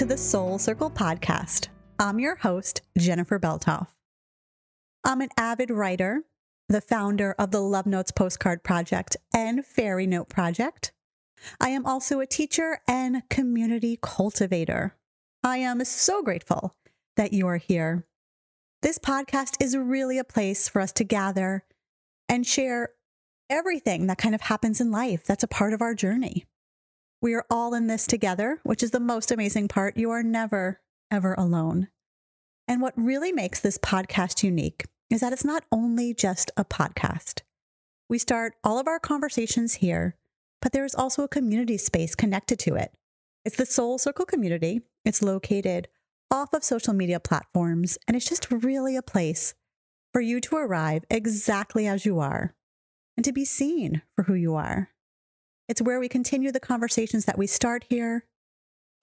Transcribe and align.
to 0.00 0.06
the 0.06 0.16
Soul 0.16 0.58
Circle 0.58 0.88
podcast. 0.88 1.68
I'm 1.98 2.18
your 2.18 2.36
host, 2.36 2.80
Jennifer 2.96 3.38
Belthoff. 3.38 3.88
I'm 5.04 5.20
an 5.20 5.28
avid 5.36 5.68
writer, 5.70 6.22
the 6.70 6.80
founder 6.80 7.34
of 7.38 7.50
the 7.50 7.60
Love 7.60 7.84
Notes 7.84 8.10
Postcard 8.10 8.62
Project 8.62 9.18
and 9.34 9.62
Fairy 9.62 10.06
Note 10.06 10.30
Project. 10.30 10.92
I 11.60 11.68
am 11.68 11.84
also 11.84 12.18
a 12.18 12.26
teacher 12.26 12.78
and 12.88 13.28
community 13.28 13.98
cultivator. 14.00 14.96
I 15.44 15.58
am 15.58 15.84
so 15.84 16.22
grateful 16.22 16.74
that 17.18 17.34
you 17.34 17.46
are 17.46 17.58
here. 17.58 18.06
This 18.80 18.98
podcast 18.98 19.62
is 19.62 19.76
really 19.76 20.16
a 20.16 20.24
place 20.24 20.66
for 20.66 20.80
us 20.80 20.92
to 20.92 21.04
gather 21.04 21.64
and 22.26 22.46
share 22.46 22.88
everything 23.50 24.06
that 24.06 24.16
kind 24.16 24.34
of 24.34 24.40
happens 24.40 24.80
in 24.80 24.90
life 24.90 25.26
that's 25.26 25.44
a 25.44 25.46
part 25.46 25.74
of 25.74 25.82
our 25.82 25.94
journey. 25.94 26.46
We 27.22 27.34
are 27.34 27.44
all 27.50 27.74
in 27.74 27.86
this 27.86 28.06
together, 28.06 28.60
which 28.62 28.82
is 28.82 28.92
the 28.92 29.00
most 29.00 29.30
amazing 29.30 29.68
part. 29.68 29.96
You 29.96 30.10
are 30.10 30.22
never, 30.22 30.80
ever 31.10 31.34
alone. 31.34 31.88
And 32.66 32.80
what 32.80 32.94
really 32.96 33.30
makes 33.30 33.60
this 33.60 33.76
podcast 33.76 34.42
unique 34.42 34.86
is 35.10 35.20
that 35.20 35.32
it's 35.32 35.44
not 35.44 35.64
only 35.70 36.14
just 36.14 36.50
a 36.56 36.64
podcast. 36.64 37.42
We 38.08 38.18
start 38.18 38.54
all 38.64 38.78
of 38.78 38.86
our 38.86 38.98
conversations 38.98 39.74
here, 39.74 40.16
but 40.62 40.72
there 40.72 40.84
is 40.84 40.94
also 40.94 41.22
a 41.22 41.28
community 41.28 41.76
space 41.76 42.14
connected 42.14 42.58
to 42.60 42.74
it. 42.76 42.92
It's 43.44 43.56
the 43.56 43.66
Soul 43.66 43.98
Circle 43.98 44.24
community. 44.24 44.80
It's 45.04 45.22
located 45.22 45.88
off 46.30 46.54
of 46.54 46.64
social 46.64 46.94
media 46.94 47.20
platforms, 47.20 47.98
and 48.06 48.16
it's 48.16 48.28
just 48.28 48.50
really 48.50 48.96
a 48.96 49.02
place 49.02 49.54
for 50.12 50.20
you 50.20 50.40
to 50.40 50.56
arrive 50.56 51.04
exactly 51.10 51.86
as 51.86 52.06
you 52.06 52.18
are 52.18 52.54
and 53.16 53.24
to 53.24 53.32
be 53.32 53.44
seen 53.44 54.02
for 54.16 54.24
who 54.24 54.34
you 54.34 54.54
are. 54.54 54.90
It's 55.70 55.80
where 55.80 56.00
we 56.00 56.08
continue 56.08 56.50
the 56.50 56.58
conversations 56.58 57.26
that 57.26 57.38
we 57.38 57.46
start 57.46 57.84
here, 57.88 58.24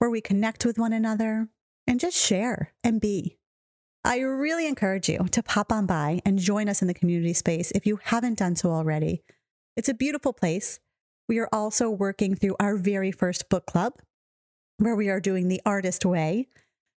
where 0.00 0.10
we 0.10 0.20
connect 0.20 0.66
with 0.66 0.78
one 0.78 0.92
another 0.92 1.48
and 1.86 1.98
just 1.98 2.14
share 2.14 2.74
and 2.84 3.00
be. 3.00 3.38
I 4.04 4.18
really 4.18 4.68
encourage 4.68 5.08
you 5.08 5.28
to 5.30 5.42
pop 5.42 5.72
on 5.72 5.86
by 5.86 6.20
and 6.26 6.38
join 6.38 6.68
us 6.68 6.82
in 6.82 6.86
the 6.86 6.92
community 6.92 7.32
space 7.32 7.70
if 7.70 7.86
you 7.86 8.00
haven't 8.02 8.36
done 8.36 8.54
so 8.54 8.70
already. 8.70 9.22
It's 9.78 9.88
a 9.88 9.94
beautiful 9.94 10.34
place. 10.34 10.78
We 11.26 11.38
are 11.38 11.48
also 11.54 11.88
working 11.88 12.34
through 12.34 12.56
our 12.60 12.76
very 12.76 13.12
first 13.12 13.48
book 13.48 13.64
club, 13.64 13.94
where 14.76 14.94
we 14.94 15.08
are 15.08 15.20
doing 15.20 15.48
the 15.48 15.62
artist 15.64 16.04
way. 16.04 16.48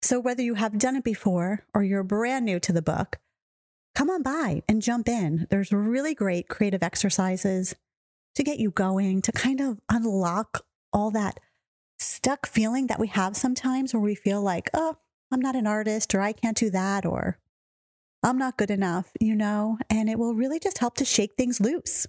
So, 0.02 0.18
whether 0.18 0.42
you 0.42 0.54
have 0.54 0.78
done 0.78 0.96
it 0.96 1.04
before 1.04 1.64
or 1.72 1.84
you're 1.84 2.02
brand 2.02 2.44
new 2.44 2.58
to 2.58 2.72
the 2.72 2.82
book, 2.82 3.20
come 3.94 4.10
on 4.10 4.24
by 4.24 4.64
and 4.68 4.82
jump 4.82 5.08
in. 5.08 5.46
There's 5.48 5.70
really 5.70 6.16
great 6.16 6.48
creative 6.48 6.82
exercises 6.82 7.76
to 8.34 8.42
get 8.42 8.58
you 8.58 8.70
going, 8.70 9.22
to 9.22 9.32
kind 9.32 9.60
of 9.60 9.80
unlock 9.88 10.64
all 10.92 11.10
that 11.10 11.40
stuck 11.98 12.46
feeling 12.46 12.86
that 12.86 13.00
we 13.00 13.08
have 13.08 13.36
sometimes 13.36 13.92
where 13.92 14.02
we 14.02 14.14
feel 14.14 14.42
like, 14.42 14.70
oh, 14.74 14.96
I'm 15.30 15.40
not 15.40 15.56
an 15.56 15.66
artist 15.66 16.14
or 16.14 16.20
I 16.20 16.32
can't 16.32 16.56
do 16.56 16.70
that 16.70 17.04
or 17.04 17.38
I'm 18.22 18.38
not 18.38 18.56
good 18.56 18.70
enough, 18.70 19.12
you 19.20 19.34
know, 19.34 19.78
and 19.88 20.08
it 20.08 20.18
will 20.18 20.34
really 20.34 20.58
just 20.58 20.78
help 20.78 20.96
to 20.96 21.04
shake 21.04 21.34
things 21.36 21.60
loose. 21.60 22.06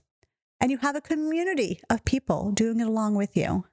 And 0.60 0.70
you 0.70 0.78
have 0.78 0.96
a 0.96 1.02
community 1.02 1.80
of 1.90 2.06
people 2.06 2.52
doing 2.52 2.80
it 2.80 2.88
along 2.88 3.16
with 3.16 3.36
you. 3.36 3.66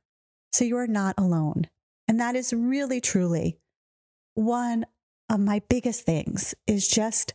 So 0.53 0.65
you 0.65 0.77
are 0.79 0.87
not 0.87 1.15
alone. 1.19 1.69
And 2.07 2.19
that 2.21 2.35
is 2.35 2.53
really, 2.53 3.01
truly 3.01 3.59
one 4.35 4.87
of 5.29 5.41
my 5.41 5.61
biggest 5.69 6.03
things 6.03 6.55
is 6.67 6.89
just 6.89 7.35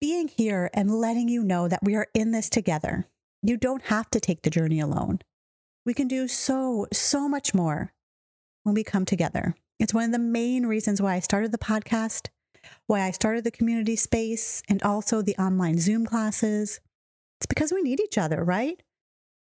being 0.00 0.28
here 0.28 0.70
and 0.74 0.90
letting 0.90 1.28
you 1.28 1.42
know 1.42 1.68
that 1.68 1.82
we 1.82 1.94
are 1.94 2.08
in 2.12 2.32
this 2.32 2.50
together. 2.50 3.06
You 3.42 3.56
don't 3.56 3.82
have 3.84 4.08
to 4.10 4.20
take 4.20 4.42
the 4.42 4.50
journey 4.50 4.78
alone. 4.78 5.20
We 5.84 5.94
can 5.94 6.06
do 6.06 6.28
so, 6.28 6.86
so 6.92 7.28
much 7.28 7.52
more 7.52 7.92
when 8.62 8.74
we 8.74 8.84
come 8.84 9.04
together. 9.04 9.56
It's 9.80 9.92
one 9.92 10.04
of 10.04 10.12
the 10.12 10.18
main 10.20 10.66
reasons 10.66 11.02
why 11.02 11.14
I 11.14 11.20
started 11.20 11.50
the 11.50 11.58
podcast, 11.58 12.28
why 12.86 13.00
I 13.00 13.10
started 13.10 13.42
the 13.42 13.50
community 13.50 13.96
space, 13.96 14.62
and 14.68 14.80
also 14.84 15.22
the 15.22 15.36
online 15.36 15.78
Zoom 15.78 16.06
classes. 16.06 16.78
It's 17.40 17.46
because 17.46 17.72
we 17.72 17.82
need 17.82 17.98
each 17.98 18.16
other, 18.16 18.44
right? 18.44 18.80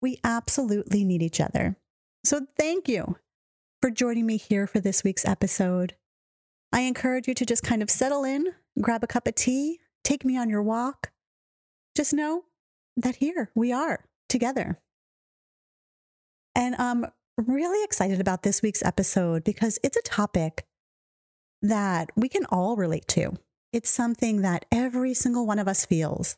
We 0.02 0.19
absolutely 0.23 1.03
need 1.03 1.22
each 1.22 1.41
other. 1.41 1.75
So 2.23 2.47
thank 2.58 2.88
you 2.88 3.18
for 3.81 3.91
joining 3.91 4.25
me 4.25 4.38
here 4.38 4.68
for 4.68 4.79
this 4.79 5.03
week's 5.03 5.25
episode. 5.25 5.96
I 6.72 6.81
encourage 6.81 7.28
you 7.28 7.34
to 7.34 7.46
just 7.46 7.63
kind 7.63 7.81
of 7.81 7.90
settle 7.90 8.23
in, 8.23 8.53
grab 8.79 9.03
a 9.03 9.08
cup 9.08 9.28
of 9.28 9.35
tea, 9.35 9.79
take 10.06 10.23
me 10.23 10.38
on 10.38 10.50
your 10.50 10.63
walk. 10.63 11.12
Just 11.94 12.13
know 12.13 12.46
that 12.97 13.18
here 13.18 13.52
we 13.56 13.72
are 13.72 14.06
together. 14.29 14.79
And 16.56 16.75
I'm 16.75 17.06
really 17.38 17.84
excited 17.84 18.19
about 18.19 18.44
this 18.44 18.62
week's 18.62 18.84
episode 18.84 19.44
because 19.44 19.79
it's 19.84 19.97
a 19.97 20.02
topic 20.02 20.66
that 21.62 22.09
we 22.16 22.28
can 22.28 22.46
all 22.46 22.75
relate 22.75 23.07
to. 23.09 23.34
It's 23.72 23.90
something 23.90 24.41
that 24.41 24.66
every 24.72 25.13
single 25.13 25.46
one 25.46 25.59
of 25.59 25.68
us 25.68 25.85
feels 25.85 26.35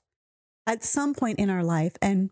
at 0.67 0.83
some 0.83 1.13
point 1.13 1.39
in 1.39 1.49
our 1.49 1.63
life 1.63 1.95
and 2.01 2.29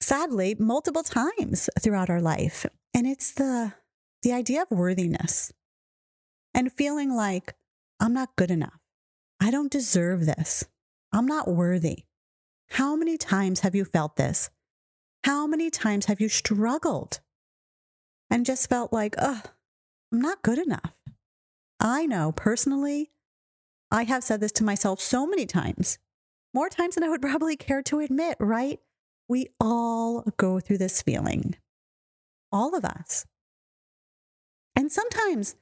sadly 0.00 0.56
multiple 0.58 1.02
times 1.02 1.68
throughout 1.80 2.10
our 2.10 2.20
life. 2.20 2.66
And 2.94 3.06
it's 3.06 3.32
the 3.32 3.74
the 4.22 4.32
idea 4.32 4.62
of 4.62 4.70
worthiness 4.70 5.52
and 6.54 6.72
feeling 6.72 7.14
like 7.14 7.54
I'm 7.98 8.12
not 8.12 8.36
good 8.36 8.50
enough. 8.50 8.78
I 9.40 9.50
don't 9.50 9.70
deserve 9.70 10.26
this. 10.26 10.64
I'm 11.12 11.26
not 11.26 11.48
worthy. 11.48 12.04
How 12.72 12.96
many 12.96 13.18
times 13.18 13.60
have 13.60 13.74
you 13.74 13.84
felt 13.84 14.16
this? 14.16 14.48
How 15.24 15.46
many 15.46 15.68
times 15.68 16.06
have 16.06 16.22
you 16.22 16.30
struggled 16.30 17.20
and 18.30 18.46
just 18.46 18.66
felt 18.66 18.94
like, 18.94 19.14
oh, 19.18 19.42
I'm 20.10 20.22
not 20.22 20.40
good 20.40 20.58
enough? 20.58 20.94
I 21.78 22.06
know 22.06 22.32
personally, 22.32 23.10
I 23.90 24.04
have 24.04 24.24
said 24.24 24.40
this 24.40 24.52
to 24.52 24.64
myself 24.64 25.00
so 25.00 25.26
many 25.26 25.44
times, 25.44 25.98
more 26.54 26.70
times 26.70 26.94
than 26.94 27.04
I 27.04 27.10
would 27.10 27.20
probably 27.20 27.56
care 27.56 27.82
to 27.82 28.00
admit, 28.00 28.38
right? 28.40 28.80
We 29.28 29.48
all 29.60 30.24
go 30.38 30.58
through 30.58 30.78
this 30.78 31.02
feeling, 31.02 31.56
all 32.50 32.74
of 32.74 32.86
us. 32.86 33.26
And 34.74 34.90
sometimes 34.90 35.56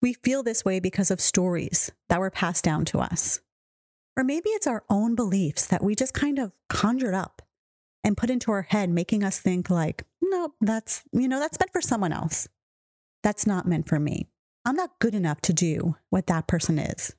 we 0.00 0.14
feel 0.14 0.42
this 0.42 0.64
way 0.64 0.80
because 0.80 1.10
of 1.10 1.20
stories 1.20 1.92
that 2.08 2.18
were 2.18 2.30
passed 2.30 2.64
down 2.64 2.86
to 2.86 3.00
us. 3.00 3.42
Or 4.16 4.24
maybe 4.24 4.48
it's 4.50 4.66
our 4.66 4.82
own 4.88 5.14
beliefs 5.14 5.66
that 5.66 5.84
we 5.84 5.94
just 5.94 6.14
kind 6.14 6.38
of 6.38 6.52
conjured 6.68 7.14
up 7.14 7.42
and 8.02 8.16
put 8.16 8.30
into 8.30 8.50
our 8.50 8.62
head, 8.62 8.88
making 8.88 9.22
us 9.22 9.38
think, 9.38 9.68
like, 9.68 10.04
no, 10.22 10.54
that's, 10.60 11.04
you 11.12 11.28
know, 11.28 11.38
that's 11.38 11.58
meant 11.60 11.72
for 11.72 11.80
someone 11.80 12.12
else. 12.12 12.48
That's 13.22 13.46
not 13.46 13.66
meant 13.66 13.88
for 13.88 13.98
me. 13.98 14.28
I'm 14.64 14.76
not 14.76 14.98
good 15.00 15.14
enough 15.14 15.40
to 15.42 15.52
do 15.52 15.96
what 16.10 16.26
that 16.28 16.46
person 16.46 16.78
is. 16.78 17.14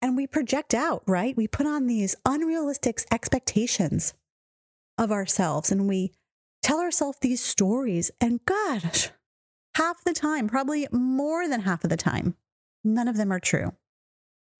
And 0.00 0.16
we 0.16 0.26
project 0.26 0.74
out, 0.74 1.02
right? 1.06 1.36
We 1.36 1.48
put 1.48 1.66
on 1.66 1.86
these 1.86 2.14
unrealistic 2.24 3.00
expectations 3.10 4.14
of 4.96 5.10
ourselves 5.10 5.72
and 5.72 5.88
we 5.88 6.12
tell 6.62 6.78
ourselves 6.80 7.18
these 7.20 7.40
stories. 7.40 8.10
And 8.20 8.44
gosh, 8.44 9.10
half 9.74 10.04
the 10.04 10.12
time, 10.12 10.48
probably 10.48 10.86
more 10.92 11.48
than 11.48 11.62
half 11.62 11.84
of 11.84 11.90
the 11.90 11.96
time, 11.96 12.36
none 12.84 13.08
of 13.08 13.16
them 13.16 13.32
are 13.32 13.40
true. 13.40 13.72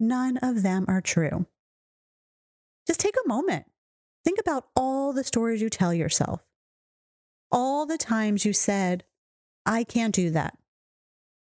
None 0.01 0.37
of 0.39 0.63
them 0.63 0.85
are 0.89 1.01
true. 1.01 1.47
Just 2.87 3.01
take 3.01 3.17
a 3.17 3.29
moment. 3.29 3.67
Think 4.25 4.39
about 4.41 4.69
all 4.77 5.13
the 5.13 5.25
stories 5.25 5.63
you 5.63 5.71
tell 5.71 5.95
yourself, 5.95 6.47
all 7.51 7.87
the 7.87 7.99
times 7.99 8.45
you 8.45 8.53
said, 8.53 9.05
I 9.65 9.85
can't 9.85 10.15
do 10.15 10.31
that. 10.31 10.57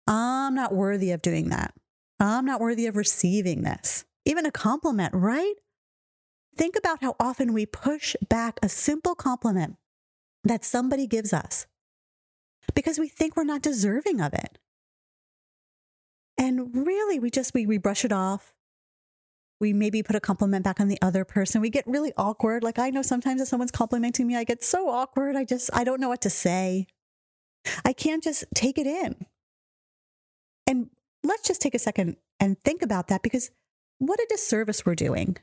I'm 0.07 0.55
not 0.55 0.75
worthy 0.75 1.11
of 1.13 1.23
doing 1.23 1.51
that. 1.51 1.75
I'm 2.19 2.45
not 2.45 2.61
worthy 2.61 2.87
of 2.87 2.97
receiving 2.97 3.63
this. 3.63 4.05
Even 4.25 4.47
a 4.47 4.51
compliment, 4.51 5.15
right? 5.15 5.55
Think 6.57 6.77
about 6.77 7.03
how 7.03 7.17
often 7.19 7.53
we 7.53 7.67
push 7.67 8.15
back 8.29 8.59
a 8.63 8.69
simple 8.69 9.15
compliment 9.15 9.77
that 10.45 10.65
somebody 10.65 11.07
gives 11.07 11.33
us 11.33 11.67
because 12.75 12.99
we 12.99 13.09
think 13.09 13.37
we're 13.37 13.45
not 13.45 13.63
deserving 13.63 14.21
of 14.21 14.35
it. 14.35 14.59
And 16.39 16.87
really, 16.87 17.19
we 17.19 17.31
just 17.31 17.55
we, 17.55 17.67
we 17.67 17.79
brush 17.79 18.05
it 18.05 18.13
off. 18.13 18.55
We 19.61 19.73
maybe 19.73 20.03
put 20.03 20.17
a 20.17 20.21
compliment 20.21 20.65
back 20.65 20.81
on 20.81 20.89
the 20.89 20.99
other 21.01 21.25
person. 21.25 21.61
We 21.61 21.71
get 21.71 21.87
really 21.87 22.13
awkward. 22.17 22.65
Like 22.65 22.79
I 22.79 22.91
know 22.91 23.03
sometimes 23.03 23.41
if 23.41 23.49
someone's 23.49 23.71
complimenting 23.71 24.27
me, 24.27 24.37
I 24.37 24.45
get 24.45 24.65
so 24.65 24.89
awkward. 24.89 25.37
I 25.37 25.45
just 25.45 25.71
I 25.73 25.85
don't 25.85 26.01
know 26.01 26.09
what 26.09 26.23
to 26.23 26.31
say. 26.31 26.87
I 27.85 27.93
can't 27.93 28.23
just 28.23 28.45
take 28.55 28.77
it 28.79 28.87
in. 28.87 29.27
And 30.67 30.91
let's 31.23 31.47
just 31.47 31.61
take 31.61 31.75
a 31.75 31.79
second 31.79 32.17
and 32.41 32.59
think 32.61 32.83
about 32.83 33.09
that 33.09 33.23
because 33.23 33.51
what 33.99 34.19
a 34.19 34.27
disservice 34.29 34.85
we're 34.85 34.97
doing, 34.97 35.37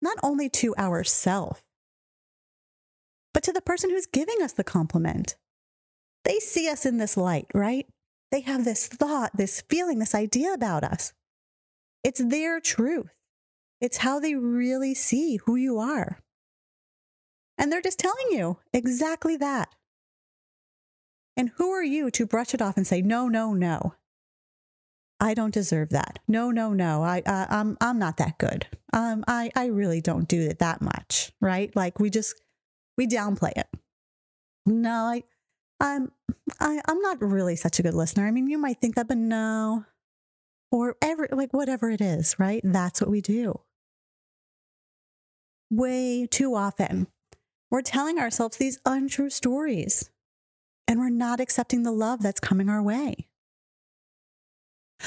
not 0.00 0.16
only 0.22 0.48
to 0.48 0.74
ourselves, 0.76 1.60
but 3.34 3.42
to 3.42 3.52
the 3.52 3.60
person 3.60 3.90
who's 3.90 4.06
giving 4.06 4.40
us 4.42 4.52
the 4.52 4.64
compliment. 4.64 5.36
They 6.24 6.38
see 6.38 6.68
us 6.68 6.84
in 6.86 6.98
this 6.98 7.16
light, 7.16 7.46
right? 7.54 7.86
They 8.30 8.40
have 8.40 8.64
this 8.64 8.86
thought, 8.86 9.36
this 9.36 9.62
feeling, 9.62 9.98
this 9.98 10.14
idea 10.14 10.52
about 10.52 10.84
us. 10.84 11.12
It's 12.04 12.22
their 12.24 12.60
truth. 12.60 13.10
It's 13.80 13.98
how 13.98 14.20
they 14.20 14.34
really 14.34 14.94
see 14.94 15.36
who 15.36 15.56
you 15.56 15.78
are. 15.78 16.20
And 17.58 17.70
they're 17.70 17.82
just 17.82 17.98
telling 17.98 18.28
you 18.30 18.58
exactly 18.72 19.36
that. 19.36 19.74
And 21.36 21.50
who 21.56 21.70
are 21.70 21.82
you 21.82 22.10
to 22.12 22.26
brush 22.26 22.54
it 22.54 22.62
off 22.62 22.76
and 22.76 22.86
say, 22.86 23.02
no, 23.02 23.28
no, 23.28 23.54
no, 23.54 23.94
I 25.20 25.34
don't 25.34 25.52
deserve 25.52 25.90
that. 25.90 26.18
No, 26.26 26.50
no, 26.50 26.72
no. 26.72 27.02
I, 27.02 27.22
I 27.26 27.46
I'm 27.50 27.76
I'm 27.80 27.98
not 27.98 28.16
that 28.16 28.38
good. 28.38 28.66
Um, 28.92 29.22
I 29.28 29.50
I 29.54 29.66
really 29.66 30.00
don't 30.00 30.26
do 30.26 30.40
it 30.40 30.58
that 30.60 30.80
much, 30.80 31.30
right? 31.40 31.74
Like 31.76 32.00
we 32.00 32.08
just 32.08 32.40
we 32.96 33.06
downplay 33.06 33.52
it. 33.54 33.68
No, 34.64 34.90
I 34.90 35.22
I'm 35.78 36.10
I, 36.58 36.80
I'm 36.86 37.00
not 37.00 37.20
really 37.20 37.56
such 37.56 37.78
a 37.78 37.82
good 37.82 37.94
listener. 37.94 38.26
I 38.26 38.30
mean, 38.30 38.48
you 38.48 38.58
might 38.58 38.80
think 38.80 38.94
that, 38.94 39.08
but 39.08 39.18
no. 39.18 39.84
Or 40.72 40.96
every 41.02 41.28
like 41.32 41.52
whatever 41.52 41.90
it 41.90 42.00
is, 42.00 42.36
right? 42.38 42.60
That's 42.64 43.00
what 43.00 43.10
we 43.10 43.20
do. 43.20 43.60
Way 45.70 46.26
too 46.26 46.54
often, 46.54 47.06
we're 47.70 47.82
telling 47.82 48.18
ourselves 48.18 48.56
these 48.56 48.78
untrue 48.84 49.30
stories 49.30 50.10
and 50.88 50.98
we're 50.98 51.08
not 51.08 51.38
accepting 51.38 51.84
the 51.84 51.92
love 51.92 52.22
that's 52.22 52.40
coming 52.40 52.68
our 52.68 52.82
way. 52.82 53.28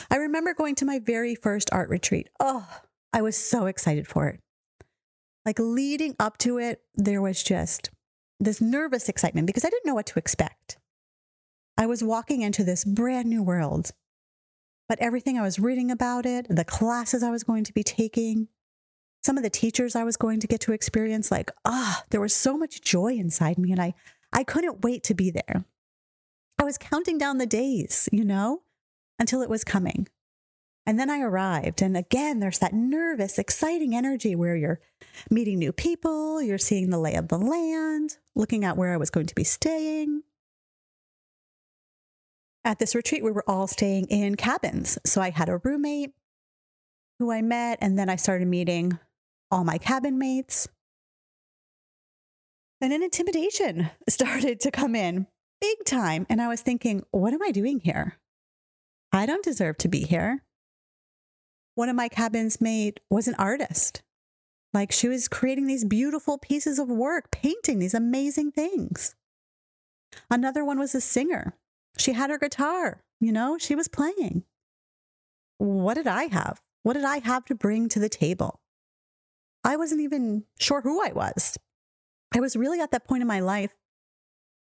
I 0.09 0.15
remember 0.15 0.53
going 0.53 0.75
to 0.75 0.85
my 0.85 0.99
very 0.99 1.35
first 1.35 1.69
art 1.71 1.89
retreat. 1.89 2.29
Oh, 2.39 2.67
I 3.11 3.21
was 3.21 3.35
so 3.35 3.65
excited 3.65 4.07
for 4.07 4.27
it. 4.27 4.39
Like 5.45 5.59
leading 5.59 6.15
up 6.19 6.37
to 6.39 6.57
it, 6.57 6.81
there 6.95 7.21
was 7.21 7.43
just 7.43 7.89
this 8.39 8.61
nervous 8.61 9.09
excitement 9.09 9.47
because 9.47 9.65
I 9.65 9.69
didn't 9.69 9.85
know 9.85 9.95
what 9.95 10.05
to 10.07 10.19
expect. 10.19 10.77
I 11.77 11.85
was 11.85 12.03
walking 12.03 12.41
into 12.41 12.63
this 12.63 12.85
brand 12.85 13.27
new 13.27 13.41
world, 13.41 13.91
but 14.87 14.99
everything 14.99 15.37
I 15.37 15.41
was 15.41 15.59
reading 15.59 15.89
about 15.89 16.25
it, 16.25 16.47
the 16.49 16.65
classes 16.65 17.23
I 17.23 17.31
was 17.31 17.43
going 17.43 17.63
to 17.63 17.73
be 17.73 17.83
taking, 17.83 18.47
some 19.23 19.37
of 19.37 19.43
the 19.43 19.49
teachers 19.49 19.95
I 19.95 20.03
was 20.03 20.17
going 20.17 20.39
to 20.41 20.47
get 20.47 20.59
to 20.61 20.73
experience, 20.73 21.31
like, 21.31 21.51
ah, 21.65 22.01
oh, 22.01 22.05
there 22.09 22.21
was 22.21 22.35
so 22.35 22.57
much 22.57 22.81
joy 22.81 23.13
inside 23.13 23.57
me, 23.57 23.71
and 23.71 23.81
I, 23.81 23.93
I 24.31 24.43
couldn't 24.43 24.83
wait 24.83 25.03
to 25.03 25.13
be 25.13 25.31
there. 25.31 25.65
I 26.59 26.63
was 26.63 26.77
counting 26.77 27.17
down 27.17 27.39
the 27.39 27.45
days, 27.45 28.07
you 28.11 28.23
know, 28.23 28.61
until 29.19 29.41
it 29.41 29.49
was 29.49 29.63
coming. 29.63 30.07
And 30.85 30.99
then 30.99 31.09
I 31.09 31.21
arrived. 31.21 31.81
And 31.81 31.95
again, 31.95 32.39
there's 32.39 32.59
that 32.59 32.73
nervous, 32.73 33.39
exciting 33.39 33.95
energy 33.95 34.35
where 34.35 34.55
you're 34.55 34.81
meeting 35.29 35.57
new 35.57 35.71
people, 35.71 36.41
you're 36.41 36.57
seeing 36.57 36.89
the 36.89 36.99
lay 36.99 37.15
of 37.15 37.29
the 37.29 37.37
land, 37.37 38.17
looking 38.35 38.65
at 38.65 38.77
where 38.77 38.93
I 38.93 38.97
was 38.97 39.09
going 39.09 39.27
to 39.27 39.35
be 39.35 39.45
staying. 39.45 40.23
At 42.65 42.79
this 42.79 42.95
retreat, 42.95 43.23
we 43.23 43.31
were 43.31 43.43
all 43.47 43.67
staying 43.67 44.07
in 44.07 44.35
cabins. 44.35 44.97
So 45.05 45.21
I 45.21 45.31
had 45.31 45.49
a 45.49 45.57
roommate 45.57 46.11
who 47.19 47.31
I 47.31 47.41
met, 47.41 47.77
and 47.81 47.97
then 47.99 48.09
I 48.09 48.15
started 48.15 48.47
meeting 48.47 48.99
all 49.51 49.63
my 49.63 49.77
cabin 49.77 50.17
mates. 50.17 50.67
And 52.81 52.93
an 52.93 53.03
intimidation 53.03 53.89
started 54.09 54.59
to 54.61 54.71
come 54.71 54.95
in 54.95 55.27
big 55.61 55.85
time. 55.85 56.25
And 56.29 56.41
I 56.41 56.47
was 56.47 56.61
thinking, 56.61 57.03
what 57.11 57.33
am 57.33 57.41
I 57.41 57.51
doing 57.51 57.79
here? 57.79 58.17
I 59.11 59.25
don't 59.25 59.43
deserve 59.43 59.77
to 59.79 59.87
be 59.87 60.01
here. 60.01 60.43
One 61.75 61.89
of 61.89 61.95
my 61.95 62.09
cabins 62.09 62.59
mate 62.59 62.99
was 63.09 63.27
an 63.27 63.35
artist. 63.35 64.01
Like 64.73 64.91
she 64.91 65.07
was 65.07 65.27
creating 65.27 65.67
these 65.67 65.85
beautiful 65.85 66.37
pieces 66.37 66.79
of 66.79 66.89
work, 66.89 67.31
painting 67.31 67.79
these 67.79 67.93
amazing 67.93 68.51
things. 68.51 69.15
Another 70.29 70.65
one 70.65 70.79
was 70.79 70.95
a 70.95 71.01
singer. 71.01 71.55
She 71.97 72.13
had 72.13 72.29
her 72.29 72.39
guitar, 72.39 73.03
you 73.19 73.31
know, 73.31 73.57
she 73.57 73.75
was 73.75 73.87
playing. 73.87 74.43
What 75.57 75.93
did 75.93 76.07
I 76.07 76.25
have? 76.25 76.61
What 76.83 76.93
did 76.93 77.05
I 77.05 77.19
have 77.19 77.45
to 77.45 77.55
bring 77.55 77.87
to 77.89 77.99
the 77.99 78.09
table? 78.09 78.59
I 79.63 79.77
wasn't 79.77 80.01
even 80.01 80.43
sure 80.59 80.81
who 80.81 81.01
I 81.01 81.11
was. 81.13 81.57
I 82.35 82.39
was 82.39 82.55
really 82.55 82.79
at 82.81 82.91
that 82.91 83.07
point 83.07 83.21
in 83.21 83.27
my 83.27 83.39
life 83.39 83.73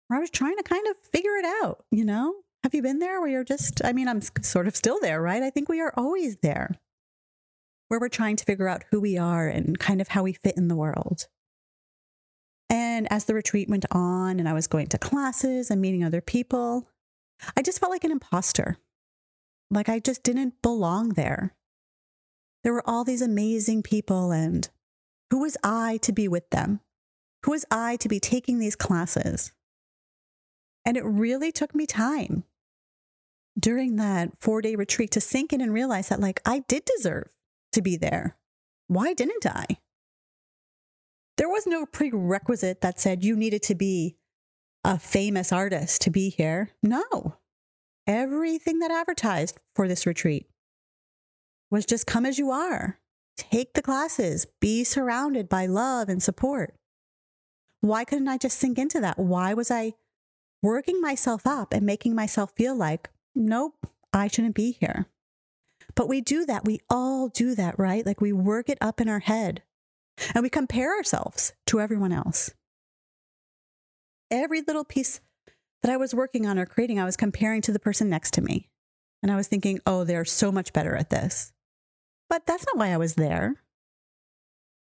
where 0.08 0.18
I 0.18 0.22
was 0.22 0.30
trying 0.30 0.58
to 0.58 0.64
kind 0.64 0.88
of 0.88 0.96
figure 1.12 1.36
it 1.36 1.46
out, 1.64 1.84
you 1.92 2.06
know? 2.06 2.34
Have 2.64 2.74
you 2.74 2.82
been 2.82 3.00
there 3.00 3.22
where 3.22 3.30
you're 3.30 3.44
just, 3.44 3.84
I 3.86 3.94
mean, 3.94 4.08
I'm 4.08 4.22
sort 4.42 4.68
of 4.68 4.76
still 4.76 5.00
there, 5.00 5.22
right? 5.22 5.44
I 5.44 5.50
think 5.50 5.70
we 5.70 5.80
are 5.82 5.94
always 5.96 6.38
there 6.38 6.80
where 7.88 8.00
we're 8.00 8.10
trying 8.10 8.36
to 8.38 8.46
figure 8.46 8.68
out 8.68 8.84
who 8.92 9.00
we 9.00 9.18
are 9.18 9.48
and 9.48 9.78
kind 9.78 10.02
of 10.02 10.10
how 10.10 10.24
we 10.24 10.34
fit 10.34 10.58
in 10.58 10.68
the 10.68 10.76
world. 10.76 11.28
And 12.70 13.08
as 13.12 13.26
the 13.26 13.34
retreat 13.34 13.70
went 13.70 13.86
on 13.92 14.40
and 14.40 14.50
I 14.50 14.54
was 14.54 14.68
going 14.68 14.88
to 14.88 14.98
classes 14.98 15.70
and 15.70 15.80
meeting 15.80 16.04
other 16.04 16.20
people, 16.20 16.90
I 17.56 17.62
just 17.62 17.80
felt 17.80 17.92
like 17.92 18.04
an 18.04 18.12
imposter. 18.12 18.78
Like 19.70 19.90
I 19.90 20.00
just 20.00 20.24
didn't 20.24 20.62
belong 20.62 21.10
there. 21.10 21.54
There 22.64 22.74
were 22.74 22.88
all 22.88 23.04
these 23.04 23.22
amazing 23.22 23.84
people, 23.84 24.32
and 24.32 24.70
who 25.30 25.40
was 25.40 25.58
I 25.64 25.98
to 26.02 26.12
be 26.12 26.28
with 26.28 26.50
them? 26.50 26.82
Who 27.44 27.52
was 27.52 27.66
I 27.72 27.96
to 27.98 28.10
be 28.10 28.20
taking 28.20 28.60
these 28.60 28.76
classes? 28.76 29.54
And 30.86 30.98
it 30.98 31.06
really 31.06 31.52
took 31.52 31.76
me 31.76 31.86
time 31.86 32.44
during 33.60 33.96
that 33.98 34.32
four 34.40 34.62
day 34.62 34.76
retreat 34.76 35.12
to 35.12 35.22
sink 35.22 35.54
in 35.54 35.62
and 35.62 35.74
realize 35.74 36.10
that, 36.10 36.20
like, 36.20 36.42
I 36.46 36.60
did 36.68 36.84
deserve 36.86 37.36
to 37.74 37.82
be 37.82 37.98
there. 37.98 38.38
Why 38.88 39.14
didn't 39.14 39.46
I? 39.46 39.66
There 41.38 41.50
was 41.50 41.68
no 41.68 41.86
prerequisite 41.86 42.82
that 42.82 43.00
said 43.00 43.24
you 43.24 43.36
needed 43.36 43.62
to 43.64 43.76
be 43.76 44.18
a 44.88 44.98
famous 44.98 45.52
artist 45.52 46.02
to 46.02 46.10
be 46.10 46.30
here. 46.30 46.72
No. 46.82 47.36
Everything 48.08 48.80
that 48.80 48.90
advertised 48.90 49.60
for 49.76 49.86
this 49.86 50.06
retreat 50.06 50.48
was 51.70 51.86
just 51.86 52.08
come 52.08 52.26
as 52.26 52.40
you 52.40 52.52
are. 52.52 52.98
Take 53.36 53.74
the 53.74 53.82
classes, 53.82 54.48
be 54.62 54.86
surrounded 54.86 55.50
by 55.50 55.66
love 55.66 56.08
and 56.08 56.24
support. 56.24 56.74
Why 57.82 58.06
couldn't 58.06 58.30
I 58.30 58.38
just 58.38 58.58
sink 58.58 58.80
into 58.80 59.02
that? 59.02 59.20
Why 59.20 59.54
was 59.54 59.70
I 59.70 59.96
working 60.64 61.02
myself 61.02 61.46
up 61.46 61.74
and 61.74 61.86
making 61.86 62.16
myself 62.16 62.54
feel 62.56 62.74
like, 62.74 63.10
nope, 63.36 63.88
I 64.14 64.30
shouldn't 64.30 64.56
be 64.56 64.78
here? 64.80 65.08
But 65.96 66.08
we 66.08 66.22
do 66.22 66.46
that. 66.46 66.64
We 66.64 66.80
all 66.90 67.28
do 67.28 67.56
that, 67.56 67.78
right? 67.78 68.06
Like 68.06 68.22
we 68.22 68.32
work 68.32 68.70
it 68.70 68.78
up 68.80 69.02
in 69.02 69.10
our 69.10 69.20
head 69.20 69.64
and 70.34 70.44
we 70.44 70.50
compare 70.50 70.96
ourselves 70.96 71.52
to 71.66 71.82
everyone 71.82 72.14
else. 72.14 72.52
Every 74.30 74.62
little 74.62 74.84
piece 74.84 75.22
that 75.82 75.92
I 75.92 75.98
was 75.98 76.14
working 76.14 76.46
on 76.46 76.58
or 76.60 76.66
creating, 76.66 77.00
I 77.00 77.06
was 77.06 77.18
comparing 77.18 77.62
to 77.64 77.72
the 77.72 77.80
person 77.80 78.10
next 78.10 78.32
to 78.36 78.42
me. 78.42 78.70
And 79.22 79.32
I 79.32 79.36
was 79.36 79.48
thinking, 79.48 79.80
oh, 79.86 80.04
they're 80.04 80.26
so 80.26 80.52
much 80.52 80.74
better 80.74 80.96
at 80.96 81.10
this. 81.10 81.54
But 82.30 82.46
that's 82.46 82.66
not 82.66 82.78
why 82.78 82.90
I 82.90 82.98
was 82.98 83.16
there. 83.16 83.56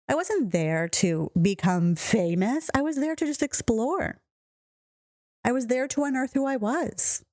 I 0.09 0.15
wasn't 0.15 0.53
there 0.53 0.89
to 0.89 1.31
become 1.41 1.95
famous. 1.97 2.71
I 2.75 2.83
was 2.83 2.97
there 2.97 3.17
to 3.17 3.25
just 3.25 3.43
explore. 3.43 4.21
I 5.45 5.53
was 5.53 5.67
there 5.67 5.89
to 5.89 6.05
unearth 6.05 6.35
who 6.35 6.47
I 6.47 6.57
was. 6.57 7.25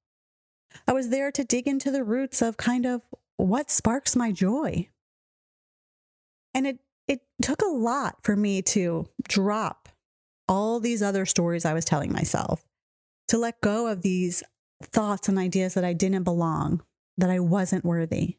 I 0.87 0.93
was 0.93 1.09
there 1.09 1.31
to 1.31 1.43
dig 1.43 1.67
into 1.67 1.91
the 1.91 2.03
roots 2.03 2.41
of 2.41 2.57
kind 2.57 2.85
of 2.85 3.03
what 3.37 3.71
sparks 3.71 4.15
my 4.15 4.31
joy? 4.31 4.89
And 6.53 6.67
it, 6.67 6.79
it 7.07 7.21
took 7.41 7.61
a 7.61 7.69
lot 7.69 8.17
for 8.23 8.35
me 8.35 8.61
to 8.63 9.07
drop 9.27 9.78
all 10.49 10.81
these 10.81 11.01
other 11.01 11.25
stories 11.25 11.63
I 11.63 11.73
was 11.73 11.85
telling 11.85 12.11
myself, 12.11 12.65
to 13.29 13.37
let 13.37 13.61
go 13.61 13.87
of 13.87 14.01
these 14.01 14.43
thoughts 14.81 15.29
and 15.29 15.37
ideas 15.37 15.75
that 15.75 15.85
I 15.85 15.93
didn't 15.93 16.23
belong, 16.23 16.81
that 17.17 17.29
I 17.29 17.39
wasn't 17.39 17.85
worthy. 17.85 18.37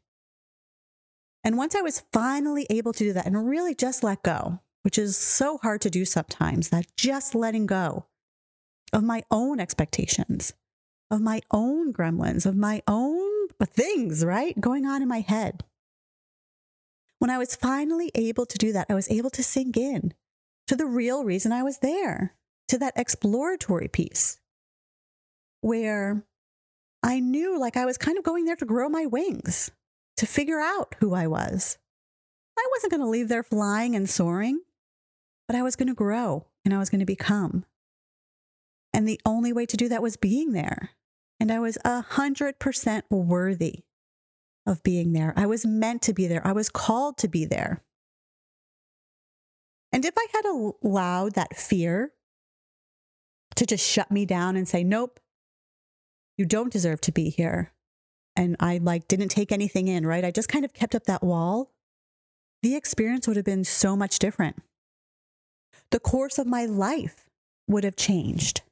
And 1.44 1.56
once 1.56 1.74
I 1.74 1.80
was 1.80 2.02
finally 2.12 2.66
able 2.68 2.92
to 2.92 3.04
do 3.04 3.12
that 3.14 3.26
and 3.26 3.48
really 3.48 3.74
just 3.74 4.02
let 4.02 4.22
go, 4.22 4.60
which 4.82 4.98
is 4.98 5.16
so 5.16 5.58
hard 5.58 5.80
to 5.82 5.90
do 5.90 6.04
sometimes, 6.04 6.68
that 6.68 6.86
just 6.96 7.34
letting 7.34 7.66
go 7.66 8.06
of 8.92 9.04
my 9.04 9.22
own 9.30 9.60
expectations, 9.60 10.52
of 11.10 11.20
my 11.20 11.40
own 11.50 11.92
gremlins, 11.92 12.44
of 12.44 12.56
my 12.56 12.82
own 12.88 13.48
things, 13.62 14.24
right? 14.24 14.60
Going 14.60 14.86
on 14.86 15.02
in 15.02 15.08
my 15.08 15.20
head. 15.20 15.64
When 17.18 17.30
I 17.30 17.38
was 17.38 17.54
finally 17.54 18.10
able 18.14 18.46
to 18.46 18.58
do 18.58 18.72
that, 18.72 18.86
I 18.88 18.94
was 18.94 19.10
able 19.10 19.30
to 19.30 19.42
sink 19.42 19.76
in 19.76 20.14
to 20.70 20.76
the 20.76 20.86
real 20.86 21.24
reason 21.24 21.50
I 21.50 21.64
was 21.64 21.78
there, 21.78 22.36
to 22.68 22.78
that 22.78 22.92
exploratory 22.94 23.88
piece 23.88 24.38
where 25.62 26.24
I 27.02 27.18
knew 27.18 27.58
like 27.58 27.76
I 27.76 27.84
was 27.84 27.98
kind 27.98 28.16
of 28.16 28.22
going 28.22 28.44
there 28.44 28.54
to 28.54 28.64
grow 28.64 28.88
my 28.88 29.04
wings, 29.04 29.72
to 30.18 30.26
figure 30.26 30.60
out 30.60 30.94
who 31.00 31.12
I 31.12 31.26
was. 31.26 31.76
I 32.56 32.64
wasn't 32.70 32.92
going 32.92 33.00
to 33.00 33.08
leave 33.08 33.26
there 33.26 33.42
flying 33.42 33.96
and 33.96 34.08
soaring, 34.08 34.60
but 35.48 35.56
I 35.56 35.64
was 35.64 35.74
going 35.74 35.88
to 35.88 35.92
grow 35.94 36.46
and 36.64 36.72
I 36.72 36.78
was 36.78 36.88
going 36.88 37.00
to 37.00 37.04
become. 37.04 37.64
And 38.94 39.08
the 39.08 39.20
only 39.26 39.52
way 39.52 39.66
to 39.66 39.76
do 39.76 39.88
that 39.88 40.02
was 40.02 40.16
being 40.16 40.52
there. 40.52 40.90
And 41.40 41.50
I 41.50 41.58
was 41.58 41.78
a 41.84 42.00
hundred 42.00 42.60
percent 42.60 43.06
worthy 43.10 43.80
of 44.64 44.84
being 44.84 45.14
there. 45.14 45.34
I 45.36 45.46
was 45.46 45.66
meant 45.66 46.02
to 46.02 46.12
be 46.12 46.28
there. 46.28 46.46
I 46.46 46.52
was 46.52 46.70
called 46.70 47.18
to 47.18 47.28
be 47.28 47.44
there. 47.44 47.82
And 49.92 50.04
if 50.04 50.14
I 50.16 50.26
had 50.32 50.44
allowed 50.44 51.34
that 51.34 51.56
fear 51.56 52.12
to 53.56 53.66
just 53.66 53.86
shut 53.86 54.10
me 54.10 54.24
down 54.24 54.56
and 54.56 54.68
say, 54.68 54.84
nope, 54.84 55.18
you 56.38 56.44
don't 56.44 56.72
deserve 56.72 57.00
to 57.02 57.12
be 57.12 57.30
here. 57.30 57.72
And 58.36 58.56
I 58.60 58.78
like 58.78 59.08
didn't 59.08 59.28
take 59.28 59.52
anything 59.52 59.88
in, 59.88 60.06
right? 60.06 60.24
I 60.24 60.30
just 60.30 60.48
kind 60.48 60.64
of 60.64 60.72
kept 60.72 60.94
up 60.94 61.04
that 61.04 61.22
wall. 61.22 61.72
The 62.62 62.76
experience 62.76 63.26
would 63.26 63.36
have 63.36 63.44
been 63.44 63.64
so 63.64 63.96
much 63.96 64.18
different. 64.18 64.62
The 65.90 66.00
course 66.00 66.38
of 66.38 66.46
my 66.46 66.66
life 66.66 67.26
would 67.66 67.84
have 67.84 67.96
changed 67.96 68.62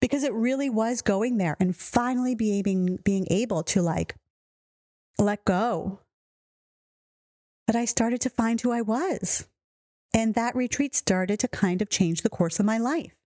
because 0.00 0.24
it 0.24 0.32
really 0.32 0.70
was 0.70 1.02
going 1.02 1.36
there 1.36 1.56
and 1.60 1.76
finally 1.76 2.34
being 2.34 2.98
being 3.04 3.26
able 3.30 3.62
to 3.64 3.82
like 3.82 4.14
let 5.18 5.44
go, 5.44 6.00
that 7.66 7.76
I 7.76 7.84
started 7.84 8.20
to 8.22 8.30
find 8.30 8.60
who 8.60 8.72
I 8.72 8.80
was. 8.80 9.46
And 10.14 10.34
that 10.34 10.54
retreat 10.54 10.94
started 10.94 11.40
to 11.40 11.48
kind 11.48 11.82
of 11.82 11.90
change 11.90 12.22
the 12.22 12.30
course 12.30 12.60
of 12.60 12.64
my 12.64 12.78
life. 12.78 13.16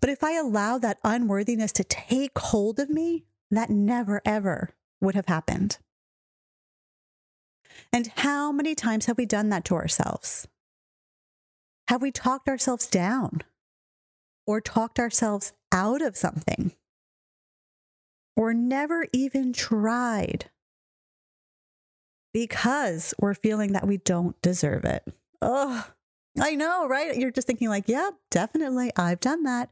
But 0.00 0.08
if 0.08 0.22
I 0.22 0.38
allowed 0.38 0.82
that 0.82 1.00
unworthiness 1.02 1.72
to 1.72 1.84
take 1.84 2.38
hold 2.38 2.78
of 2.78 2.88
me, 2.88 3.24
that 3.50 3.68
never, 3.68 4.22
ever 4.24 4.70
would 5.00 5.16
have 5.16 5.26
happened. 5.26 5.78
And 7.92 8.12
how 8.16 8.52
many 8.52 8.76
times 8.76 9.06
have 9.06 9.18
we 9.18 9.26
done 9.26 9.48
that 9.48 9.64
to 9.66 9.74
ourselves? 9.74 10.46
Have 11.88 12.00
we 12.00 12.12
talked 12.12 12.48
ourselves 12.48 12.86
down 12.86 13.42
or 14.46 14.60
talked 14.60 15.00
ourselves 15.00 15.52
out 15.72 16.00
of 16.00 16.16
something 16.16 16.72
or 18.36 18.54
never 18.54 19.06
even 19.12 19.52
tried 19.52 20.50
because 22.32 23.14
we're 23.18 23.34
feeling 23.34 23.72
that 23.72 23.86
we 23.86 23.96
don't 23.98 24.40
deserve 24.40 24.84
it? 24.84 25.04
Oh, 25.44 25.86
I 26.40 26.54
know, 26.54 26.88
right? 26.88 27.14
You're 27.16 27.30
just 27.30 27.46
thinking, 27.46 27.68
like, 27.68 27.86
yeah, 27.86 28.10
definitely, 28.30 28.90
I've 28.96 29.20
done 29.20 29.42
that. 29.42 29.68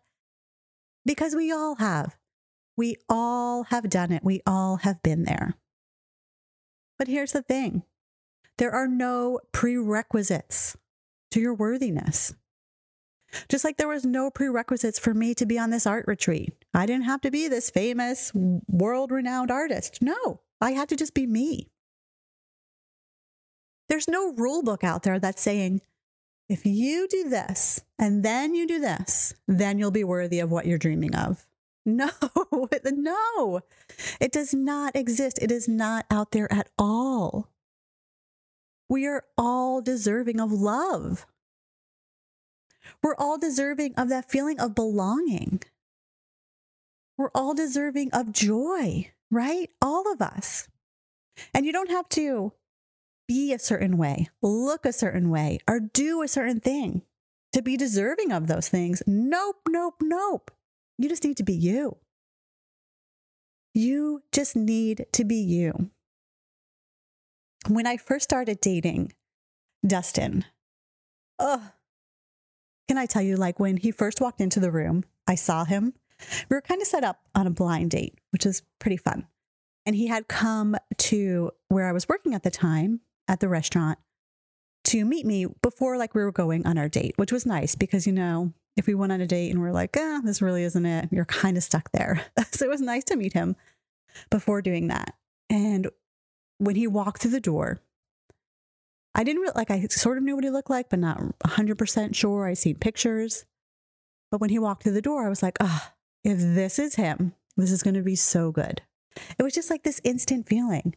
Because 1.07 1.35
we 1.35 1.51
all 1.51 1.77
have. 1.77 2.19
We 2.77 2.97
all 3.09 3.65
have 3.65 3.89
done 3.89 4.13
it. 4.13 4.23
We 4.23 4.43
all 4.47 4.77
have 4.77 5.03
been 5.03 5.25
there. 5.25 5.55
But 6.99 7.09
here's 7.09 7.33
the 7.33 7.43
thing 7.43 7.85
there 8.59 8.71
are 8.71 8.87
no 8.87 9.41
prerequisites 9.53 10.77
to 11.31 11.41
your 11.41 11.55
worthiness. 11.55 12.35
Just 13.49 13.65
like 13.65 13.79
there 13.79 13.89
was 13.89 14.05
no 14.05 14.31
prerequisites 14.31 14.99
for 14.99 15.15
me 15.15 15.35
to 15.35 15.47
be 15.47 15.59
on 15.59 15.71
this 15.71 15.87
art 15.87 16.05
retreat. 16.07 16.53
I 16.75 16.85
didn't 16.85 17.07
have 17.07 17.23
to 17.23 17.31
be 17.31 17.49
this 17.49 17.71
famous, 17.71 18.31
world 18.35 19.11
renowned 19.11 19.51
artist. 19.51 20.03
No, 20.03 20.43
I 20.61 20.73
had 20.73 20.91
to 20.91 20.97
just 20.97 21.15
be 21.15 21.27
me. 21.27 21.71
There's 23.89 24.09
no 24.09 24.33
rule 24.33 24.63
book 24.63 24.85
out 24.85 25.03
there 25.03 25.19
that's 25.19 25.43
saying, 25.43 25.83
if 26.49 26.67
you 26.67 27.09
do 27.09 27.29
this 27.29 27.81
and 27.99 28.23
then 28.23 28.55
you 28.55 28.67
do 28.67 28.79
this, 28.79 29.35
then 29.47 29.79
you'll 29.79 29.91
be 29.91 30.05
worthy 30.05 30.41
of 30.41 30.51
what 30.51 30.67
you're 30.67 30.79
dreaming 30.79 31.15
of. 31.15 31.45
No, 31.85 32.11
no, 32.85 33.61
it 34.21 34.31
does 34.31 34.55
not 34.55 34.95
exist. 34.95 35.41
It 35.43 35.51
is 35.51 35.67
not 35.67 36.07
out 36.13 36.31
there 36.31 36.47
at 36.53 36.69
all. 36.79 37.51
We 38.89 39.05
are 39.09 39.25
all 39.37 39.83
deserving 39.83 40.39
of 40.39 40.53
love. 40.53 41.27
We're 43.03 43.17
all 43.17 43.37
deserving 43.37 43.97
of 43.97 44.09
that 44.11 44.31
feeling 44.31 44.61
of 44.61 44.77
belonging. 44.77 45.63
We're 47.19 47.33
all 47.35 47.53
deserving 47.53 48.11
of 48.13 48.31
joy, 48.31 49.11
right? 49.29 49.69
All 49.81 50.13
of 50.13 50.23
us. 50.23 50.69
And 51.53 51.67
you 51.67 51.73
don't 51.73 51.91
have 51.91 52.09
to 52.11 52.53
be 53.33 53.55
a 53.55 53.59
certain 53.59 53.97
way, 53.97 54.29
look 54.43 54.85
a 54.85 54.93
certain 54.93 55.31
way, 55.31 55.59
or 55.67 55.81
do 55.81 56.21
a 56.21 56.29
certain 56.29 56.61
thing 56.61 57.01
to 57.55 57.63
be 57.63 57.79
deserving 57.79 58.31
of 58.31 58.47
those 58.47 58.69
things. 58.69 59.03
Nope, 59.07 59.61
nope, 59.69 59.95
nope. 60.03 60.51
You 60.99 61.09
just 61.09 61.25
need 61.25 61.39
to 61.39 61.43
be 61.43 61.55
you. 61.55 61.97
You 63.73 64.23
just 64.33 64.55
need 64.55 65.07
to 65.13 65.25
be 65.25 65.37
you 65.37 65.91
when 67.69 67.87
I 67.87 67.97
first 67.97 68.25
started 68.25 68.61
dating 68.61 69.13
Dustin, 69.87 70.45
oh, 71.39 71.71
can 72.89 72.99
I 72.99 73.07
tell 73.07 73.23
you, 73.23 73.37
like 73.37 73.59
when 73.59 73.77
he 73.77 73.91
first 73.91 74.21
walked 74.21 74.41
into 74.41 74.61
the 74.61 74.71
room, 74.71 75.05
I 75.27 75.37
saw 75.37 75.65
him. 75.65 75.95
We 76.51 76.57
were 76.57 76.61
kind 76.61 76.83
of 76.83 76.87
set 76.87 77.05
up 77.05 77.21
on 77.35 77.47
a 77.47 77.51
blind 77.51 77.93
date, 77.93 78.19
which 78.31 78.45
was 78.45 78.63
pretty 78.79 78.97
fun. 78.97 79.27
And 79.87 79.97
he 79.97 80.07
had 80.07 80.29
come 80.29 80.77
to 80.99 81.51
where 81.69 81.89
I 81.89 81.93
was 81.93 82.09
working 82.09 82.35
at 82.35 82.43
the 82.43 82.51
time 82.51 83.01
at 83.29 83.41
the 83.41 83.49
restaurant 83.49 83.99
to 84.85 85.05
meet 85.05 85.25
me 85.25 85.47
before 85.63 85.97
like 85.97 86.15
we 86.15 86.23
were 86.23 86.33
going 86.33 86.67
on 86.67 86.79
our 86.79 86.89
date, 86.89 87.15
which 87.17 87.33
was 87.33 87.47
nice 87.47 87.75
because, 87.75 88.07
you 88.07 88.13
know, 88.13 88.53
if 88.77 88.87
we 88.87 88.95
went 88.95 89.13
on 89.13 89.21
a 89.21 89.27
date 89.27 89.51
and 89.51 89.61
we're 89.61 89.73
like, 89.73 89.97
ah, 89.99 90.21
this 90.25 90.43
really 90.43 90.65
isn't 90.65 90.87
it, 90.87 91.09
you're 91.13 91.25
kind 91.25 91.57
of 91.57 91.63
stuck 91.63 91.91
there. 91.93 92.25
so 92.51 92.65
it 92.65 92.71
was 92.71 92.81
nice 92.81 93.05
to 93.05 93.17
meet 93.17 93.33
him 93.33 93.57
before 94.31 94.63
doing 94.63 94.89
that. 94.89 95.15
And 95.51 95.89
when 96.59 96.77
he 96.77 96.87
walked 96.87 97.23
through 97.23 97.33
the 97.33 97.41
door, 97.41 97.81
I 99.15 99.25
didn't 99.25 99.43
really 99.43 99.53
like, 99.55 99.71
I 99.71 99.87
sort 99.89 100.17
of 100.17 100.25
knew 100.25 100.35
what 100.35 100.45
he 100.45 100.51
looked 100.51 100.71
like, 100.71 100.89
but 100.89 100.99
not 100.99 101.21
100% 101.45 102.15
sure. 102.15 102.47
I 102.47 102.55
seen 102.55 102.77
pictures. 102.77 103.45
But 104.31 104.41
when 104.41 104.51
he 104.51 104.59
walked 104.59 104.83
through 104.83 104.93
the 104.93 105.03
door, 105.03 105.27
I 105.27 105.29
was 105.29 105.43
like, 105.43 105.59
ah, 105.61 105.93
oh, 105.93 105.97
if 106.25 106.39
this 106.39 106.79
is 106.79 106.95
him, 106.95 107.35
this 107.57 107.71
is 107.71 107.83
going 107.83 107.95
to 107.95 108.03
be 108.03 108.17
so 108.17 108.51
good. 108.51 108.81
It 109.39 109.43
was 109.43 109.53
just 109.53 109.69
like 109.69 109.83
this 109.83 110.01
instant 110.05 110.49
feeling. 110.49 110.95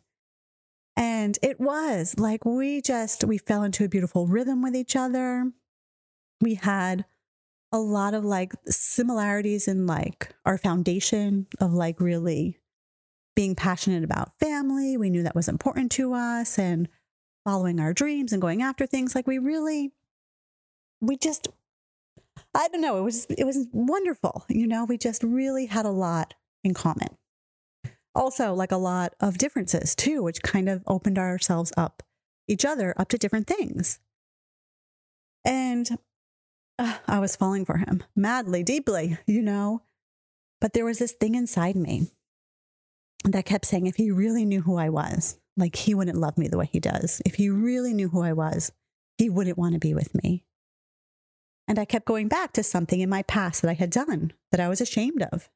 And 0.97 1.37
it 1.41 1.59
was 1.59 2.15
like 2.17 2.45
we 2.45 2.81
just, 2.81 3.23
we 3.23 3.37
fell 3.37 3.63
into 3.63 3.83
a 3.83 3.89
beautiful 3.89 4.27
rhythm 4.27 4.61
with 4.61 4.75
each 4.75 4.95
other. 4.95 5.51
We 6.41 6.55
had 6.55 7.05
a 7.71 7.79
lot 7.79 8.13
of 8.13 8.23
like 8.23 8.53
similarities 8.67 9.67
in 9.67 9.85
like 9.85 10.33
our 10.45 10.57
foundation 10.57 11.47
of 11.59 11.73
like 11.73 11.99
really 11.99 12.59
being 13.35 13.55
passionate 13.55 14.03
about 14.03 14.39
family. 14.39 14.95
We 14.95 15.09
knew 15.09 15.23
that 15.23 15.35
was 15.35 15.49
important 15.49 15.91
to 15.93 16.13
us 16.13 16.57
and 16.57 16.87
following 17.43 17.79
our 17.79 17.93
dreams 17.93 18.31
and 18.31 18.41
going 18.41 18.61
after 18.61 18.85
things. 18.85 19.13
Like 19.13 19.27
we 19.27 19.37
really, 19.37 19.91
we 21.01 21.17
just, 21.17 21.49
I 22.53 22.69
don't 22.69 22.81
know, 22.81 22.97
it 22.97 23.03
was, 23.03 23.25
it 23.25 23.43
was 23.43 23.67
wonderful. 23.73 24.45
You 24.47 24.67
know, 24.67 24.85
we 24.85 24.97
just 24.97 25.21
really 25.23 25.65
had 25.65 25.85
a 25.85 25.91
lot 25.91 26.35
in 26.63 26.73
common. 26.73 27.09
Also, 28.15 28.53
like 28.53 28.71
a 28.71 28.77
lot 28.77 29.13
of 29.19 29.37
differences 29.37 29.93
too, 29.93 30.23
which 30.23 30.41
kind 30.41 30.69
of 30.69 30.81
opened 30.87 31.19
ourselves 31.19 31.73
up, 31.75 32.01
each 32.47 32.63
other 32.63 32.93
up 32.97 33.09
to 33.09 33.17
different 33.17 33.45
things. 33.45 33.99
And 35.43 35.97
uh, 36.79 36.97
I 37.07 37.19
was 37.19 37.35
falling 37.35 37.65
for 37.65 37.77
him 37.77 38.03
madly, 38.15 38.63
deeply, 38.63 39.17
you 39.27 39.41
know. 39.41 39.81
But 40.61 40.73
there 40.73 40.85
was 40.85 40.99
this 40.99 41.11
thing 41.11 41.35
inside 41.35 41.75
me 41.75 42.07
that 43.25 43.45
kept 43.45 43.65
saying, 43.65 43.87
if 43.87 43.97
he 43.97 44.11
really 44.11 44.45
knew 44.45 44.61
who 44.61 44.77
I 44.77 44.89
was, 44.89 45.37
like 45.57 45.75
he 45.75 45.93
wouldn't 45.93 46.17
love 46.17 46.37
me 46.37 46.47
the 46.47 46.57
way 46.57 46.69
he 46.71 46.79
does. 46.79 47.21
If 47.25 47.35
he 47.35 47.49
really 47.49 47.93
knew 47.93 48.09
who 48.09 48.21
I 48.21 48.33
was, 48.33 48.71
he 49.17 49.29
wouldn't 49.29 49.57
want 49.57 49.73
to 49.73 49.79
be 49.79 49.93
with 49.93 50.15
me. 50.15 50.43
And 51.67 51.79
I 51.79 51.85
kept 51.85 52.05
going 52.05 52.27
back 52.27 52.53
to 52.53 52.63
something 52.63 53.01
in 53.01 53.09
my 53.09 53.23
past 53.23 53.61
that 53.61 53.69
I 53.69 53.73
had 53.73 53.89
done 53.89 54.33
that 54.51 54.59
I 54.59 54.69
was 54.69 54.81
ashamed 54.81 55.23
of. 55.31 55.49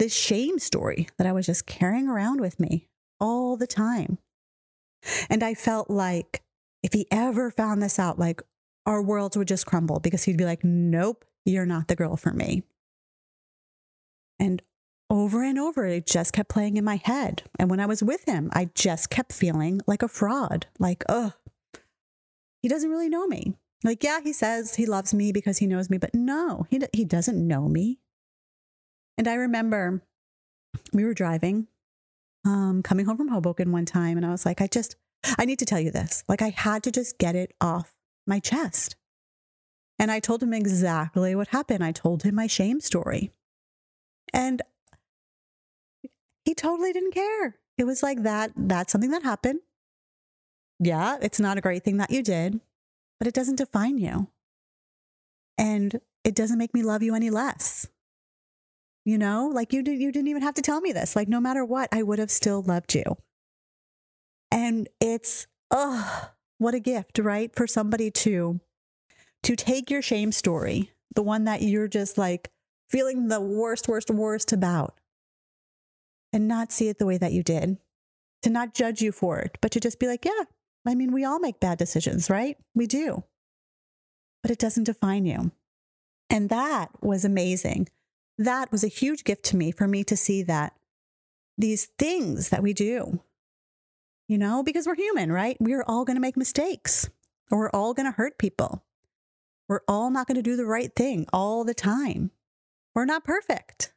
This 0.00 0.14
shame 0.14 0.58
story 0.58 1.08
that 1.18 1.26
I 1.26 1.32
was 1.32 1.44
just 1.44 1.66
carrying 1.66 2.08
around 2.08 2.40
with 2.40 2.58
me 2.58 2.88
all 3.20 3.58
the 3.58 3.66
time. 3.66 4.16
And 5.28 5.42
I 5.42 5.52
felt 5.52 5.90
like 5.90 6.40
if 6.82 6.94
he 6.94 7.06
ever 7.10 7.50
found 7.50 7.82
this 7.82 7.98
out, 7.98 8.18
like 8.18 8.40
our 8.86 9.02
worlds 9.02 9.36
would 9.36 9.46
just 9.46 9.66
crumble 9.66 10.00
because 10.00 10.24
he'd 10.24 10.38
be 10.38 10.46
like, 10.46 10.64
nope, 10.64 11.26
you're 11.44 11.66
not 11.66 11.88
the 11.88 11.96
girl 11.96 12.16
for 12.16 12.32
me. 12.32 12.62
And 14.38 14.62
over 15.10 15.42
and 15.42 15.58
over, 15.58 15.84
it 15.84 16.06
just 16.06 16.32
kept 16.32 16.48
playing 16.48 16.78
in 16.78 16.84
my 16.84 16.96
head. 16.96 17.42
And 17.58 17.68
when 17.68 17.78
I 17.78 17.84
was 17.84 18.02
with 18.02 18.24
him, 18.24 18.48
I 18.54 18.70
just 18.74 19.10
kept 19.10 19.34
feeling 19.34 19.82
like 19.86 20.02
a 20.02 20.08
fraud. 20.08 20.64
Like, 20.78 21.04
oh, 21.10 21.34
he 22.62 22.70
doesn't 22.70 22.88
really 22.88 23.10
know 23.10 23.26
me. 23.26 23.52
Like, 23.84 24.02
yeah, 24.02 24.20
he 24.22 24.32
says 24.32 24.76
he 24.76 24.86
loves 24.86 25.12
me 25.12 25.30
because 25.30 25.58
he 25.58 25.66
knows 25.66 25.90
me, 25.90 25.98
but 25.98 26.14
no, 26.14 26.66
he, 26.70 26.80
he 26.94 27.04
doesn't 27.04 27.46
know 27.46 27.68
me. 27.68 27.98
And 29.18 29.28
I 29.28 29.34
remember 29.34 30.02
we 30.92 31.04
were 31.04 31.14
driving, 31.14 31.66
um, 32.46 32.82
coming 32.82 33.06
home 33.06 33.16
from 33.16 33.28
Hoboken 33.28 33.72
one 33.72 33.84
time, 33.84 34.16
and 34.16 34.24
I 34.24 34.30
was 34.30 34.46
like, 34.46 34.60
I 34.60 34.66
just, 34.66 34.96
I 35.38 35.44
need 35.44 35.58
to 35.58 35.66
tell 35.66 35.80
you 35.80 35.90
this. 35.90 36.24
Like, 36.28 36.42
I 36.42 36.50
had 36.50 36.82
to 36.84 36.90
just 36.90 37.18
get 37.18 37.36
it 37.36 37.54
off 37.60 37.94
my 38.26 38.38
chest. 38.38 38.96
And 39.98 40.10
I 40.10 40.20
told 40.20 40.42
him 40.42 40.54
exactly 40.54 41.34
what 41.34 41.48
happened. 41.48 41.84
I 41.84 41.92
told 41.92 42.22
him 42.22 42.34
my 42.34 42.46
shame 42.46 42.80
story. 42.80 43.32
And 44.32 44.62
he 46.44 46.54
totally 46.54 46.92
didn't 46.92 47.12
care. 47.12 47.56
It 47.76 47.84
was 47.84 48.02
like 48.02 48.22
that, 48.22 48.52
that's 48.56 48.92
something 48.92 49.10
that 49.10 49.22
happened. 49.22 49.60
Yeah, 50.78 51.18
it's 51.20 51.38
not 51.38 51.58
a 51.58 51.60
great 51.60 51.84
thing 51.84 51.98
that 51.98 52.10
you 52.10 52.22
did, 52.22 52.60
but 53.18 53.28
it 53.28 53.34
doesn't 53.34 53.56
define 53.56 53.98
you. 53.98 54.28
And 55.58 56.00
it 56.24 56.34
doesn't 56.34 56.58
make 56.58 56.72
me 56.72 56.82
love 56.82 57.02
you 57.02 57.14
any 57.14 57.28
less. 57.28 57.88
You 59.04 59.16
know, 59.18 59.50
like 59.52 59.72
you, 59.72 59.82
did, 59.82 60.00
you 60.00 60.12
didn't 60.12 60.28
even 60.28 60.42
have 60.42 60.54
to 60.54 60.62
tell 60.62 60.80
me 60.80 60.92
this. 60.92 61.16
Like, 61.16 61.28
no 61.28 61.40
matter 61.40 61.64
what, 61.64 61.88
I 61.92 62.02
would 62.02 62.18
have 62.18 62.30
still 62.30 62.62
loved 62.62 62.94
you. 62.94 63.16
And 64.50 64.88
it's, 65.00 65.46
oh, 65.70 66.30
what 66.58 66.74
a 66.74 66.80
gift, 66.80 67.18
right? 67.18 67.50
For 67.56 67.66
somebody 67.66 68.10
to, 68.10 68.60
to 69.42 69.56
take 69.56 69.90
your 69.90 70.02
shame 70.02 70.32
story, 70.32 70.92
the 71.14 71.22
one 71.22 71.44
that 71.44 71.62
you're 71.62 71.88
just 71.88 72.18
like 72.18 72.50
feeling 72.90 73.28
the 73.28 73.40
worst, 73.40 73.88
worst, 73.88 74.10
worst 74.10 74.52
about, 74.52 74.98
and 76.32 76.46
not 76.46 76.72
see 76.72 76.88
it 76.88 76.98
the 76.98 77.06
way 77.06 77.16
that 77.16 77.32
you 77.32 77.42
did, 77.42 77.78
to 78.42 78.50
not 78.50 78.74
judge 78.74 79.00
you 79.00 79.12
for 79.12 79.38
it, 79.38 79.58
but 79.60 79.70
to 79.72 79.80
just 79.80 79.98
be 79.98 80.06
like, 80.06 80.24
yeah, 80.24 80.44
I 80.86 80.94
mean, 80.94 81.12
we 81.12 81.24
all 81.24 81.38
make 81.40 81.60
bad 81.60 81.78
decisions, 81.78 82.28
right? 82.28 82.56
We 82.74 82.86
do. 82.86 83.24
But 84.42 84.50
it 84.50 84.58
doesn't 84.58 84.84
define 84.84 85.26
you. 85.26 85.52
And 86.28 86.48
that 86.48 86.90
was 87.02 87.24
amazing. 87.24 87.88
That 88.40 88.72
was 88.72 88.82
a 88.82 88.88
huge 88.88 89.24
gift 89.24 89.44
to 89.46 89.56
me 89.58 89.70
for 89.70 89.86
me 89.86 90.02
to 90.04 90.16
see 90.16 90.42
that 90.44 90.72
these 91.58 91.88
things 91.98 92.48
that 92.48 92.62
we 92.62 92.72
do. 92.72 93.20
You 94.28 94.38
know, 94.38 94.62
because 94.62 94.86
we're 94.86 94.94
human, 94.94 95.30
right? 95.30 95.58
We're 95.60 95.84
all 95.86 96.06
going 96.06 96.16
to 96.16 96.22
make 96.22 96.38
mistakes 96.38 97.10
or 97.50 97.58
we're 97.58 97.70
all 97.70 97.92
going 97.92 98.06
to 98.06 98.16
hurt 98.16 98.38
people. 98.38 98.82
We're 99.68 99.82
all 99.86 100.10
not 100.10 100.26
going 100.26 100.36
to 100.36 100.42
do 100.42 100.56
the 100.56 100.64
right 100.64 100.90
thing 100.96 101.26
all 101.34 101.64
the 101.64 101.74
time. 101.74 102.30
We're 102.94 103.04
not 103.04 103.24
perfect. 103.24 103.92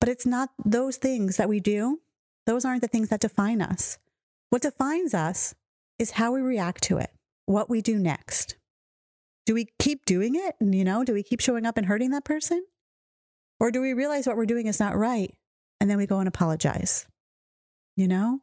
But 0.00 0.10
it's 0.10 0.26
not 0.26 0.50
those 0.62 0.98
things 0.98 1.38
that 1.38 1.48
we 1.48 1.60
do, 1.60 2.02
those 2.44 2.66
aren't 2.66 2.82
the 2.82 2.88
things 2.88 3.08
that 3.08 3.20
define 3.20 3.62
us. 3.62 3.96
What 4.50 4.60
defines 4.60 5.14
us 5.14 5.54
is 5.98 6.10
how 6.10 6.32
we 6.32 6.42
react 6.42 6.82
to 6.84 6.98
it, 6.98 7.10
what 7.46 7.70
we 7.70 7.80
do 7.80 7.98
next. 7.98 8.56
Do 9.46 9.54
we 9.54 9.68
keep 9.78 10.04
doing 10.04 10.34
it? 10.34 10.56
And 10.60 10.74
you 10.74 10.84
know, 10.84 11.04
do 11.04 11.14
we 11.14 11.22
keep 11.22 11.40
showing 11.40 11.64
up 11.64 11.78
and 11.78 11.86
hurting 11.86 12.10
that 12.10 12.24
person? 12.24 12.66
Or 13.60 13.70
do 13.70 13.80
we 13.80 13.92
realize 13.92 14.26
what 14.26 14.36
we're 14.36 14.46
doing 14.46 14.66
is 14.66 14.80
not 14.80 14.96
right 14.96 15.34
and 15.80 15.88
then 15.88 15.96
we 15.96 16.06
go 16.06 16.18
and 16.18 16.28
apologize? 16.28 17.06
You 17.96 18.08
know, 18.08 18.40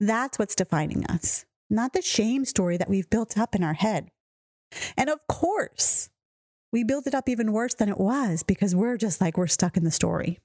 that's 0.00 0.38
what's 0.38 0.54
defining 0.54 1.04
us, 1.06 1.44
not 1.70 1.92
the 1.92 2.02
shame 2.02 2.44
story 2.44 2.76
that 2.76 2.88
we've 2.88 3.10
built 3.10 3.38
up 3.38 3.54
in 3.54 3.62
our 3.62 3.74
head. 3.74 4.10
And 4.96 5.08
of 5.08 5.20
course, 5.28 6.10
we 6.72 6.84
build 6.84 7.06
it 7.06 7.14
up 7.14 7.28
even 7.28 7.52
worse 7.52 7.74
than 7.74 7.88
it 7.88 7.98
was 7.98 8.42
because 8.42 8.74
we're 8.74 8.96
just 8.96 9.20
like, 9.20 9.38
we're 9.38 9.46
stuck 9.46 9.76
in 9.76 9.84
the 9.84 9.90
story. 9.90 10.38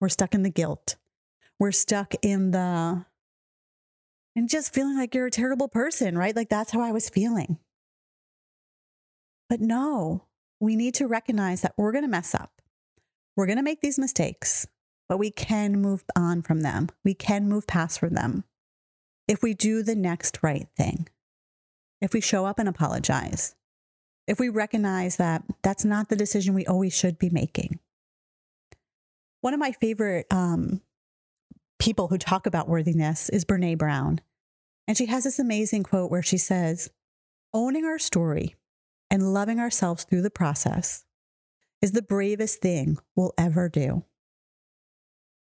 We're 0.00 0.08
stuck 0.08 0.34
in 0.34 0.42
the 0.42 0.50
guilt. 0.50 0.96
We're 1.58 1.72
stuck 1.72 2.14
in 2.22 2.50
the, 2.50 3.04
and 4.34 4.48
just 4.48 4.72
feeling 4.72 4.96
like 4.96 5.14
you're 5.14 5.26
a 5.26 5.30
terrible 5.30 5.68
person, 5.68 6.16
right? 6.16 6.34
Like 6.34 6.48
that's 6.48 6.72
how 6.72 6.80
I 6.80 6.92
was 6.92 7.10
feeling. 7.10 7.58
But 9.48 9.60
no, 9.60 10.24
we 10.60 10.76
need 10.76 10.94
to 10.94 11.06
recognize 11.06 11.60
that 11.62 11.74
we're 11.76 11.92
going 11.92 12.04
to 12.04 12.08
mess 12.08 12.34
up. 12.34 12.59
We're 13.40 13.46
going 13.46 13.56
to 13.56 13.62
make 13.62 13.80
these 13.80 13.98
mistakes, 13.98 14.66
but 15.08 15.16
we 15.16 15.30
can 15.30 15.80
move 15.80 16.04
on 16.14 16.42
from 16.42 16.60
them. 16.60 16.90
We 17.02 17.14
can 17.14 17.48
move 17.48 17.66
past 17.66 17.98
from 17.98 18.12
them 18.12 18.44
if 19.26 19.42
we 19.42 19.54
do 19.54 19.82
the 19.82 19.94
next 19.94 20.40
right 20.42 20.68
thing. 20.76 21.08
If 22.02 22.12
we 22.12 22.20
show 22.20 22.44
up 22.44 22.58
and 22.58 22.68
apologize. 22.68 23.54
If 24.26 24.38
we 24.38 24.50
recognize 24.50 25.16
that 25.16 25.42
that's 25.62 25.86
not 25.86 26.10
the 26.10 26.16
decision 26.16 26.52
we 26.52 26.66
always 26.66 26.94
should 26.94 27.18
be 27.18 27.30
making. 27.30 27.78
One 29.40 29.54
of 29.54 29.60
my 29.60 29.72
favorite 29.72 30.26
um, 30.30 30.82
people 31.78 32.08
who 32.08 32.18
talk 32.18 32.44
about 32.44 32.68
worthiness 32.68 33.30
is 33.30 33.46
Brene 33.46 33.78
Brown. 33.78 34.20
And 34.86 34.98
she 34.98 35.06
has 35.06 35.24
this 35.24 35.38
amazing 35.38 35.84
quote 35.84 36.10
where 36.10 36.22
she 36.22 36.36
says, 36.36 36.90
Owning 37.54 37.86
our 37.86 37.98
story 37.98 38.56
and 39.10 39.32
loving 39.32 39.58
ourselves 39.58 40.04
through 40.04 40.20
the 40.20 40.28
process 40.28 41.06
is 41.82 41.92
the 41.92 42.02
bravest 42.02 42.60
thing 42.60 42.98
we'll 43.16 43.32
ever 43.38 43.68
do. 43.68 44.04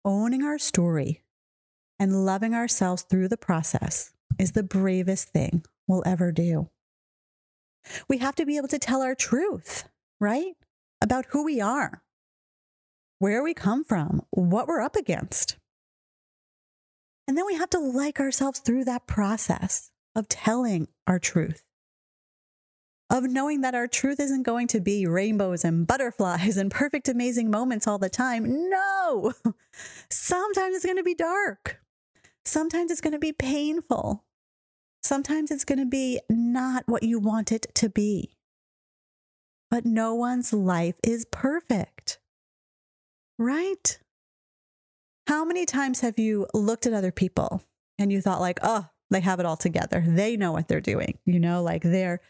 Owning 0.05 0.43
our 0.43 0.59
story 0.59 1.23
and 1.99 2.25
loving 2.25 2.53
ourselves 2.53 3.01
through 3.03 3.27
the 3.27 3.37
process 3.37 4.11
is 4.37 4.51
the 4.51 4.63
bravest 4.63 5.29
thing 5.29 5.63
we'll 5.87 6.03
ever 6.05 6.31
do. 6.31 6.69
We 8.07 8.19
have 8.19 8.35
to 8.35 8.45
be 8.45 8.57
able 8.57 8.67
to 8.69 8.79
tell 8.79 9.01
our 9.01 9.15
truth, 9.15 9.89
right? 10.19 10.53
About 11.01 11.25
who 11.29 11.43
we 11.43 11.59
are, 11.59 12.03
where 13.19 13.43
we 13.43 13.53
come 13.53 13.83
from, 13.83 14.21
what 14.29 14.67
we're 14.67 14.81
up 14.81 14.95
against. 14.95 15.57
And 17.27 17.37
then 17.37 17.45
we 17.45 17.55
have 17.55 17.69
to 17.71 17.79
like 17.79 18.19
ourselves 18.19 18.59
through 18.59 18.85
that 18.85 19.07
process 19.07 19.91
of 20.15 20.27
telling 20.27 20.87
our 21.07 21.19
truth 21.19 21.63
of 23.09 23.23
knowing 23.23 23.61
that 23.61 23.75
our 23.75 23.87
truth 23.87 24.19
isn't 24.19 24.43
going 24.43 24.67
to 24.67 24.79
be 24.79 25.05
rainbows 25.05 25.65
and 25.65 25.87
butterflies 25.87 26.57
and 26.57 26.69
perfect, 26.69 27.09
amazing 27.09 27.49
moments 27.49 27.87
all 27.87 27.97
the 27.97 28.09
time. 28.09 28.69
No, 28.69 29.33
sometimes 30.09 30.75
it's 30.75 30.85
going 30.85 30.97
to 30.97 31.03
be 31.03 31.15
dark. 31.15 31.81
Sometimes 32.45 32.91
it's 32.91 33.01
going 33.01 33.13
to 33.13 33.19
be 33.19 33.33
painful. 33.33 34.25
Sometimes 35.01 35.49
it's 35.49 35.65
going 35.65 35.79
to 35.79 35.85
be 35.85 36.19
not 36.29 36.83
what 36.85 37.03
you 37.03 37.19
want 37.19 37.51
it 37.51 37.67
to 37.75 37.89
be. 37.89 38.37
But 39.71 39.85
no 39.85 40.15
one's 40.15 40.51
life 40.51 40.95
is 41.03 41.25
perfect, 41.31 42.19
right? 43.37 43.99
How 45.27 45.45
many 45.45 45.65
times 45.65 46.01
have 46.01 46.17
you 46.17 46.47
looked 46.55 46.87
at 46.87 46.93
other 46.93 47.11
people 47.11 47.61
and 47.99 48.11
you 48.11 48.19
thought, 48.19 48.41
like, 48.41 48.59
oh, 48.63 48.87
they 49.11 49.21
have 49.21 49.39
it 49.39 49.45
all 49.45 49.57
together. 49.57 50.03
They 50.05 50.37
know 50.37 50.51
what 50.51 50.67
they're 50.67 50.81
doing. 50.81 51.17
You 51.25 51.39
know, 51.39 51.61
like 51.61 51.83
they're 51.83 52.21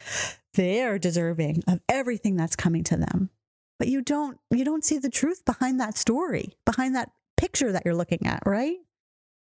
they're 0.59 0.99
deserving 0.99 1.63
of 1.69 1.79
everything 1.87 2.35
that's 2.35 2.57
coming 2.57 2.83
to 2.83 2.97
them. 2.97 3.29
But 3.77 3.87
you 3.87 4.01
don't 4.01 4.37
you 4.51 4.65
don't 4.65 4.83
see 4.83 4.97
the 4.97 5.09
truth 5.09 5.45
behind 5.45 5.79
that 5.79 5.97
story, 5.97 6.57
behind 6.65 6.93
that 6.95 7.11
picture 7.37 7.71
that 7.71 7.83
you're 7.85 7.95
looking 7.95 8.27
at, 8.27 8.43
right? 8.45 8.75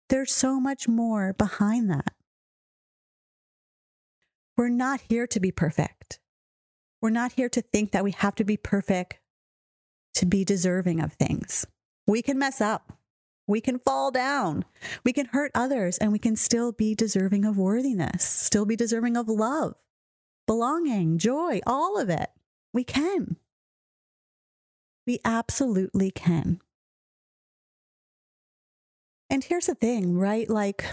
There's 0.09 0.33
so 0.33 0.59
much 0.59 0.89
more 0.89 1.33
behind 1.33 1.89
that. 1.93 2.13
We're 4.57 4.69
not 4.69 5.01
here 5.09 5.29
to 5.29 5.39
be 5.39 5.53
perfect. 5.53 6.19
We're 7.01 7.11
not 7.11 7.33
here 7.33 7.51
to 7.51 7.63
think 7.63 7.93
that 7.93 8.03
we 8.03 8.11
have 8.11 8.35
to 8.35 8.45
be 8.45 8.57
perfect 8.57 9.21
to 10.15 10.27
be 10.27 10.45
deserving 10.45 11.01
of 11.01 11.13
things. 11.13 11.69
We 12.09 12.21
can 12.21 12.37
mess 12.37 12.61
up. 12.61 12.99
We 13.47 13.61
can 13.61 13.79
fall 13.79 14.11
down. 14.11 14.65
We 15.05 15.13
can 15.13 15.27
hurt 15.27 15.53
others 15.55 15.99
and 15.99 16.11
we 16.11 16.19
can 16.19 16.35
still 16.35 16.73
be 16.73 16.97
deserving 16.97 17.45
of 17.45 17.57
worthiness, 17.57 18.25
still 18.25 18.67
be 18.67 18.75
deserving 18.75 19.17
of 19.17 19.29
love, 19.29 19.77
belonging, 20.47 21.19
joy, 21.19 21.61
all 21.67 21.99
of 21.99 22.09
it. 22.09 22.31
We 22.73 22.85
can. 22.85 23.37
We 25.07 25.21
absolutely 25.25 26.11
can. 26.11 26.61
And 29.31 29.43
here's 29.45 29.67
the 29.67 29.75
thing, 29.75 30.17
right? 30.17 30.49
Like 30.49 30.85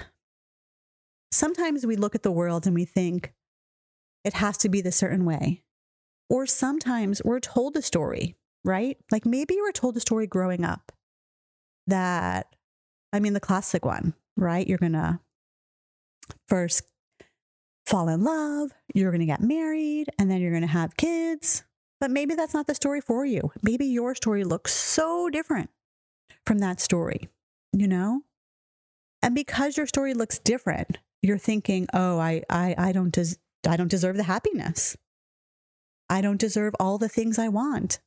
sometimes 1.31 1.85
we 1.85 1.95
look 1.95 2.15
at 2.15 2.23
the 2.23 2.31
world 2.31 2.65
and 2.65 2.75
we 2.75 2.85
think 2.85 3.33
it 4.23 4.33
has 4.33 4.57
to 4.59 4.69
be 4.69 4.81
the 4.81 4.91
certain 4.91 5.25
way. 5.25 5.63
Or 6.29 6.45
sometimes 6.45 7.21
we're 7.23 7.39
told 7.39 7.75
a 7.75 7.81
story, 7.81 8.35
right? 8.63 8.97
Like 9.11 9.25
maybe 9.25 9.57
were 9.61 9.71
told 9.71 9.97
a 9.97 9.99
story 9.99 10.25
growing 10.25 10.63
up 10.63 10.91
that, 11.87 12.55
I 13.11 13.19
mean, 13.19 13.33
the 13.33 13.39
classic 13.39 13.85
one, 13.85 14.13
right? 14.37 14.65
You're 14.65 14.77
going 14.77 14.93
to 14.93 15.19
first 16.47 16.83
fall 17.85 18.07
in 18.07 18.23
love, 18.23 18.71
you're 18.93 19.11
going 19.11 19.19
to 19.19 19.25
get 19.25 19.41
married, 19.41 20.07
and 20.17 20.29
then 20.29 20.41
you're 20.41 20.51
going 20.51 20.61
to 20.61 20.67
have 20.67 20.97
kids. 20.97 21.63
But 21.99 22.11
maybe 22.11 22.35
that's 22.35 22.53
not 22.53 22.67
the 22.67 22.75
story 22.75 23.01
for 23.01 23.25
you. 23.25 23.51
Maybe 23.61 23.85
your 23.85 24.15
story 24.15 24.43
looks 24.43 24.73
so 24.73 25.29
different 25.29 25.69
from 26.45 26.59
that 26.59 26.81
story, 26.81 27.29
you 27.71 27.87
know? 27.87 28.21
And 29.21 29.33
because 29.33 29.77
your 29.77 29.87
story 29.87 30.13
looks 30.13 30.37
different, 30.37 30.97
you're 31.21 31.37
thinking, 31.37 31.87
"Oh, 31.93 32.19
I 32.19 32.43
I 32.49 32.75
I 32.77 32.91
don't 32.91 33.13
des- 33.13 33.37
I 33.65 33.77
don't 33.77 33.87
deserve 33.87 34.17
the 34.17 34.23
happiness. 34.23 34.97
I 36.09 36.19
don't 36.19 36.39
deserve 36.39 36.75
all 36.79 36.97
the 36.97 37.07
things 37.07 37.39
I 37.39 37.47
want." 37.47 37.99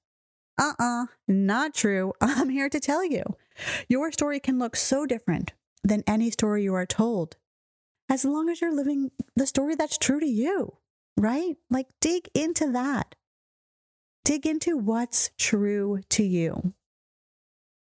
Uh-uh, 0.58 1.06
not 1.26 1.74
true. 1.74 2.12
I'm 2.20 2.50
here 2.50 2.68
to 2.68 2.80
tell 2.80 3.04
you. 3.04 3.22
Your 3.88 4.12
story 4.12 4.40
can 4.40 4.58
look 4.58 4.76
so 4.76 5.06
different 5.06 5.52
than 5.82 6.04
any 6.06 6.30
story 6.30 6.64
you 6.64 6.74
are 6.74 6.86
told 6.86 7.36
as 8.08 8.24
long 8.24 8.48
as 8.48 8.60
you're 8.60 8.74
living 8.74 9.10
the 9.34 9.46
story 9.46 9.74
that's 9.74 9.98
true 9.98 10.20
to 10.20 10.26
you, 10.26 10.76
right? 11.16 11.56
Like 11.70 11.88
dig 12.00 12.28
into 12.34 12.70
that. 12.72 13.14
Dig 14.24 14.46
into 14.46 14.76
what's 14.76 15.30
true 15.38 16.00
to 16.10 16.24
you 16.24 16.74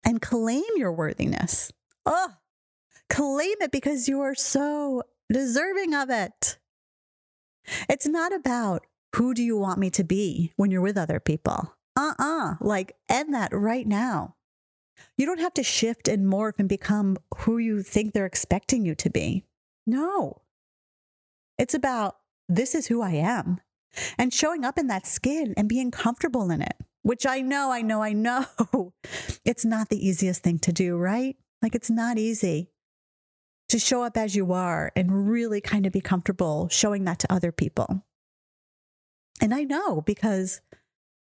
and 0.04 0.22
claim 0.22 0.64
your 0.76 0.92
worthiness. 0.92 1.72
Oh, 2.04 2.34
claim 3.10 3.54
it 3.60 3.72
because 3.72 4.08
you 4.08 4.20
are 4.20 4.34
so 4.34 5.02
deserving 5.32 5.94
of 5.94 6.10
it. 6.10 6.58
It's 7.88 8.06
not 8.06 8.32
about 8.32 8.86
who 9.14 9.34
do 9.34 9.42
you 9.42 9.56
want 9.56 9.78
me 9.78 9.90
to 9.90 10.04
be 10.04 10.52
when 10.56 10.70
you're 10.70 10.80
with 10.80 10.98
other 10.98 11.20
people. 11.20 11.74
Uh 11.96 12.14
uh 12.18 12.54
like 12.60 12.96
end 13.08 13.34
that 13.34 13.50
right 13.52 13.86
now. 13.86 14.36
You 15.16 15.26
don't 15.26 15.40
have 15.40 15.54
to 15.54 15.62
shift 15.62 16.08
and 16.08 16.26
morph 16.26 16.58
and 16.58 16.68
become 16.68 17.16
who 17.38 17.58
you 17.58 17.82
think 17.82 18.12
they're 18.12 18.26
expecting 18.26 18.84
you 18.84 18.94
to 18.96 19.10
be. 19.10 19.44
No. 19.86 20.42
It's 21.58 21.74
about 21.74 22.16
this 22.48 22.74
is 22.74 22.88
who 22.88 23.02
I 23.02 23.12
am 23.12 23.60
and 24.18 24.32
showing 24.32 24.64
up 24.64 24.78
in 24.78 24.88
that 24.88 25.06
skin 25.06 25.54
and 25.56 25.68
being 25.68 25.90
comfortable 25.90 26.50
in 26.50 26.60
it, 26.60 26.74
which 27.02 27.26
I 27.26 27.40
know, 27.40 27.70
I 27.70 27.82
know, 27.82 28.02
I 28.02 28.12
know 28.12 28.46
it's 29.44 29.64
not 29.64 29.88
the 29.88 30.06
easiest 30.06 30.42
thing 30.42 30.58
to 30.60 30.72
do, 30.72 30.96
right? 30.96 31.36
Like 31.62 31.74
it's 31.74 31.90
not 31.90 32.18
easy 32.18 32.70
to 33.68 33.78
show 33.78 34.04
up 34.04 34.16
as 34.16 34.36
you 34.36 34.52
are 34.52 34.92
and 34.94 35.28
really 35.28 35.60
kind 35.60 35.86
of 35.86 35.92
be 35.92 36.00
comfortable 36.00 36.68
showing 36.68 37.04
that 37.04 37.18
to 37.20 37.32
other 37.32 37.52
people. 37.52 38.04
And 39.40 39.52
I 39.54 39.64
know 39.64 40.00
because 40.00 40.60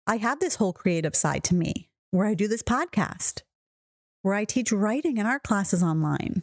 I 0.07 0.17
have 0.17 0.41
this 0.41 0.57
whole 0.57 0.73
creative 0.73 1.15
side 1.15 1.45
to 1.45 1.55
me 1.55 1.91
where 2.11 2.27
I 2.27 2.35
do 2.35 2.49
this 2.49 2.63
podcast, 2.63 3.43
where 4.23 4.35
I 4.35 4.45
teach 4.45 4.73
writing 4.73 5.19
in 5.19 5.27
art 5.27 5.43
classes 5.43 5.83
online, 5.83 6.43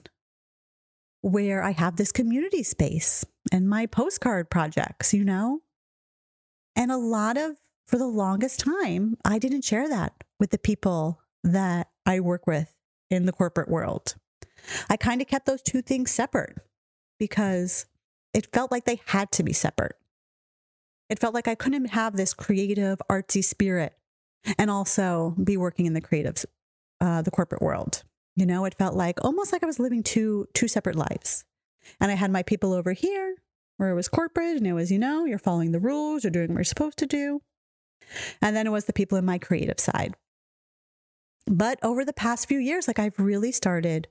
where 1.22 1.64
I 1.64 1.72
have 1.72 1.96
this 1.96 2.12
community 2.12 2.64
space 2.64 3.26
and 3.52 3.70
my 3.70 3.86
postcard 3.86 4.50
projects, 4.50 5.14
you 5.14 5.24
know? 5.24 5.62
And 6.76 6.92
a 6.92 6.98
lot 6.98 7.38
of, 7.38 7.58
for 7.88 7.98
the 7.98 8.08
longest 8.08 8.60
time, 8.60 9.18
I 9.26 9.40
didn't 9.40 9.64
share 9.64 9.90
that 9.90 10.14
with 10.40 10.52
the 10.52 10.58
people 10.58 11.22
that 11.44 11.88
I 12.06 12.20
work 12.20 12.46
with 12.46 12.74
in 13.10 13.26
the 13.26 13.32
corporate 13.32 13.70
world. 13.70 14.16
I 14.90 14.98
kind 14.98 15.22
of 15.22 15.28
kept 15.28 15.46
those 15.46 15.62
two 15.62 15.82
things 15.82 16.12
separate 16.12 16.58
because 17.20 17.86
it 18.34 18.48
felt 18.54 18.72
like 18.72 18.86
they 18.86 19.02
had 19.08 19.32
to 19.34 19.44
be 19.44 19.54
separate. 19.54 19.96
It 21.10 21.20
felt 21.20 21.34
like 21.34 21.48
I 21.48 21.56
couldn't 21.56 21.86
have 21.86 22.16
this 22.16 22.34
creative, 22.34 23.00
artsy 23.10 23.44
spirit 23.44 23.94
and 24.58 24.70
also 24.70 25.36
be 25.42 25.58
working 25.58 25.86
in 25.86 25.94
the 25.94 26.02
creative, 26.02 26.46
uh, 27.00 27.22
the 27.22 27.32
corporate 27.32 27.62
world. 27.62 28.04
You 28.38 28.46
know, 28.46 28.66
it 28.66 28.76
felt 28.76 28.94
like 28.94 29.18
almost 29.26 29.52
like 29.52 29.64
I 29.64 29.66
was 29.66 29.80
living 29.80 30.04
two 30.04 30.48
two 30.54 30.68
separate 30.68 30.96
lives. 30.96 31.44
And 32.00 32.12
I 32.12 32.14
had 32.14 32.32
my 32.32 32.44
people 32.44 32.72
over 32.72 32.94
here 32.94 33.36
where 33.78 33.90
it 33.90 33.96
was 33.96 34.08
corporate 34.08 34.58
and 34.58 34.68
it 34.68 34.74
was, 34.74 34.92
you 34.92 35.00
know, 35.00 35.26
you're 35.26 35.40
following 35.40 35.72
the 35.72 35.80
rules, 35.80 36.24
you're 36.24 36.32
doing 36.32 36.50
what 36.50 36.58
you're 36.58 36.64
supposed 36.64 37.00
to 37.00 37.08
do. 37.08 37.42
And 38.40 38.56
then 38.56 38.68
it 38.68 38.72
was 38.72 38.86
the 38.86 38.94
people 38.94 39.18
in 39.18 39.26
my 39.26 39.40
creative 39.40 39.80
side. 39.80 40.14
But 41.48 41.80
over 41.82 42.06
the 42.06 42.14
past 42.14 42.48
few 42.48 42.60
years, 42.60 42.88
like 42.88 43.00
I've 43.00 43.18
really 43.18 43.52
started 43.52 44.08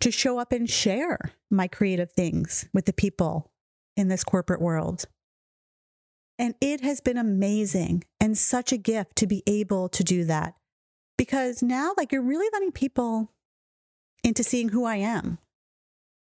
to 0.00 0.10
show 0.10 0.38
up 0.38 0.52
and 0.52 0.68
share 0.68 1.18
my 1.50 1.66
creative 1.66 2.12
things 2.12 2.68
with 2.74 2.84
the 2.84 2.92
people 2.92 3.50
in 3.96 4.08
this 4.08 4.22
corporate 4.22 4.60
world. 4.60 5.06
And 6.38 6.54
it 6.60 6.82
has 6.82 7.00
been 7.00 7.16
amazing 7.16 8.04
and 8.20 8.36
such 8.36 8.70
a 8.70 8.76
gift 8.76 9.16
to 9.16 9.26
be 9.26 9.42
able 9.46 9.88
to 9.88 10.04
do 10.04 10.24
that 10.24 10.56
because 11.16 11.62
now, 11.62 11.94
like, 11.96 12.12
you're 12.12 12.20
really 12.20 12.48
letting 12.52 12.72
people 12.72 13.32
into 14.26 14.42
seeing 14.42 14.70
who 14.70 14.84
I 14.84 14.96
am. 14.96 15.38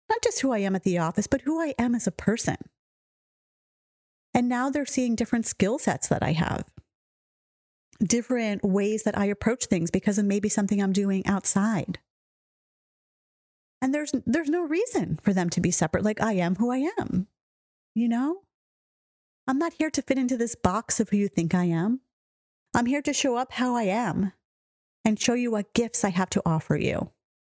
Not 0.09 0.21
just 0.23 0.41
who 0.41 0.51
I 0.51 0.59
am 0.59 0.75
at 0.75 0.83
the 0.83 0.97
office, 0.97 1.27
but 1.27 1.41
who 1.41 1.61
I 1.61 1.73
am 1.77 1.95
as 1.95 2.07
a 2.07 2.11
person. 2.11 2.57
And 4.33 4.49
now 4.49 4.69
they're 4.69 4.85
seeing 4.85 5.15
different 5.15 5.45
skill 5.45 5.77
sets 5.77 6.07
that 6.07 6.23
I 6.23 6.31
have, 6.31 6.65
different 8.01 8.63
ways 8.63 9.03
that 9.03 9.17
I 9.17 9.25
approach 9.25 9.65
things 9.65 9.91
because 9.91 10.17
of 10.17 10.25
maybe 10.25 10.49
something 10.49 10.81
I'm 10.81 10.91
doing 10.91 11.25
outside. 11.27 11.99
And 13.79 13.93
there's 13.93 14.11
there's 14.25 14.49
no 14.49 14.63
reason 14.63 15.19
for 15.21 15.33
them 15.33 15.49
to 15.51 15.61
be 15.61 15.69
separate 15.69 16.03
like 16.03 16.21
I 16.21 16.33
am 16.33 16.55
who 16.55 16.71
I 16.71 16.89
am. 16.99 17.27
You 17.93 18.09
know? 18.09 18.41
I'm 19.47 19.59
not 19.59 19.73
here 19.77 19.91
to 19.91 20.01
fit 20.01 20.17
into 20.17 20.37
this 20.37 20.55
box 20.55 20.99
of 20.99 21.09
who 21.09 21.17
you 21.17 21.27
think 21.27 21.53
I 21.53 21.65
am. 21.65 21.99
I'm 22.73 22.87
here 22.87 23.01
to 23.03 23.13
show 23.13 23.35
up 23.35 23.51
how 23.51 23.75
I 23.75 23.83
am 23.83 24.31
and 25.05 25.19
show 25.19 25.33
you 25.33 25.51
what 25.51 25.73
gifts 25.73 26.03
I 26.03 26.09
have 26.09 26.29
to 26.31 26.41
offer 26.45 26.75
you. 26.75 27.12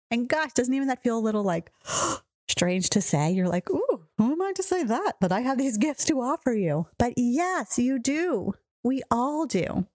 And 0.10 0.28
gosh, 0.28 0.54
doesn't 0.54 0.74
even 0.74 0.88
that 0.88 1.04
feel 1.04 1.18
a 1.18 1.20
little 1.20 1.44
like 1.44 1.72
strange 2.48 2.90
to 2.92 3.02
say? 3.02 3.32
You're 3.32 3.48
like, 3.48 3.70
ooh, 3.70 4.06
who 4.18 4.32
am 4.32 4.42
I 4.42 4.54
to 4.54 4.64
say 4.64 4.84
that? 4.84 5.14
But 5.20 5.32
I 5.32 5.42
have 5.42 5.58
these 5.58 5.78
gifts 5.78 6.06
to 6.06 6.22
offer 6.22 6.54
you. 6.54 6.88
But 6.98 7.14
yes, 7.18 7.78
you 7.78 8.00
do. 8.00 8.54
We 8.84 9.02
all 9.12 9.46
do. 9.46 9.88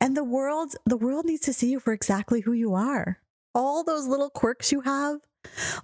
And 0.00 0.16
the 0.16 0.24
world, 0.24 0.74
the 0.84 0.96
world 0.96 1.24
needs 1.24 1.42
to 1.42 1.52
see 1.52 1.70
you 1.70 1.80
for 1.80 1.92
exactly 1.92 2.40
who 2.42 2.52
you 2.52 2.74
are. 2.74 3.18
All 3.54 3.84
those 3.84 4.06
little 4.06 4.30
quirks 4.30 4.72
you 4.72 4.80
have, 4.82 5.20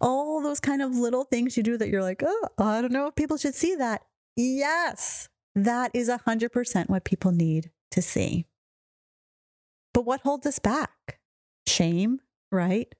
all 0.00 0.42
those 0.42 0.60
kind 0.60 0.82
of 0.82 0.96
little 0.96 1.24
things 1.24 1.56
you 1.56 1.62
do 1.62 1.76
that 1.76 1.88
you're 1.88 2.02
like, 2.02 2.22
oh, 2.24 2.48
I 2.58 2.80
don't 2.80 2.92
know 2.92 3.08
if 3.08 3.14
people 3.14 3.36
should 3.36 3.54
see 3.54 3.74
that. 3.76 4.02
Yes, 4.36 5.28
that 5.54 5.90
is 5.94 6.08
100% 6.08 6.88
what 6.88 7.04
people 7.04 7.32
need 7.32 7.70
to 7.90 8.00
see. 8.00 8.46
But 9.92 10.04
what 10.04 10.20
holds 10.20 10.46
us 10.46 10.58
back? 10.58 11.18
Shame, 11.66 12.20
right? 12.52 12.94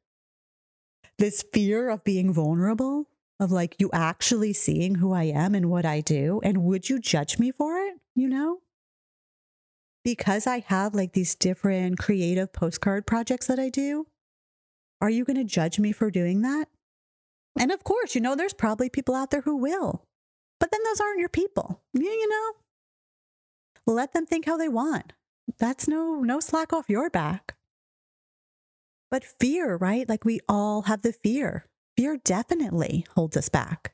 This 1.18 1.44
fear 1.52 1.88
of 1.90 2.04
being 2.04 2.33
vulnerable, 2.33 3.09
of 3.40 3.50
like 3.50 3.76
you 3.78 3.90
actually 3.92 4.52
seeing 4.52 4.96
who 4.96 5.12
I 5.12 5.24
am 5.24 5.54
and 5.54 5.70
what 5.70 5.85
I 5.85 6.00
do. 6.00 6.40
And 6.42 6.64
would 6.64 6.88
you 6.88 6.98
judge 6.98 7.38
me 7.38 7.50
for 7.50 7.76
it? 7.78 7.94
You 8.14 8.28
know? 8.28 8.59
Because 10.04 10.46
I 10.46 10.61
have 10.61 10.94
like 10.94 11.12
these 11.12 11.35
different 11.35 11.98
creative 11.98 12.52
postcard 12.52 13.07
projects 13.07 13.46
that 13.46 13.59
I 13.59 13.68
do, 13.68 14.07
are 15.00 15.11
you 15.11 15.24
going 15.24 15.37
to 15.37 15.44
judge 15.44 15.78
me 15.78 15.92
for 15.92 16.11
doing 16.11 16.42
that? 16.42 16.68
And 17.59 17.72
of 17.72 17.85
course, 17.85 18.14
you 18.14 18.20
know, 18.20 18.35
there's 18.35 18.52
probably 18.52 18.88
people 18.88 19.14
out 19.14 19.31
there 19.31 19.42
who 19.42 19.57
will, 19.57 20.04
but 20.61 20.70
then 20.70 20.81
those 20.85 21.00
aren't 21.00 21.20
your 21.20 21.28
people. 21.28 21.83
You, 21.92 22.04
you 22.04 22.28
know, 22.28 23.92
let 23.92 24.12
them 24.12 24.26
think 24.26 24.46
how 24.46 24.57
they 24.57 24.68
want. 24.68 25.12
That's 25.59 25.88
no 25.88 26.20
no 26.20 26.40
slack 26.40 26.72
off 26.72 26.88
your 26.88 27.11
back. 27.11 27.54
But 29.11 29.25
fear, 29.25 29.77
right? 29.77 30.09
Like 30.09 30.25
we 30.25 30.40
all 30.49 30.83
have 30.83 31.03
the 31.03 31.12
fear. 31.12 31.66
Fear 31.97 32.18
definitely 32.25 33.07
holds 33.14 33.37
us 33.37 33.49
back. 33.49 33.92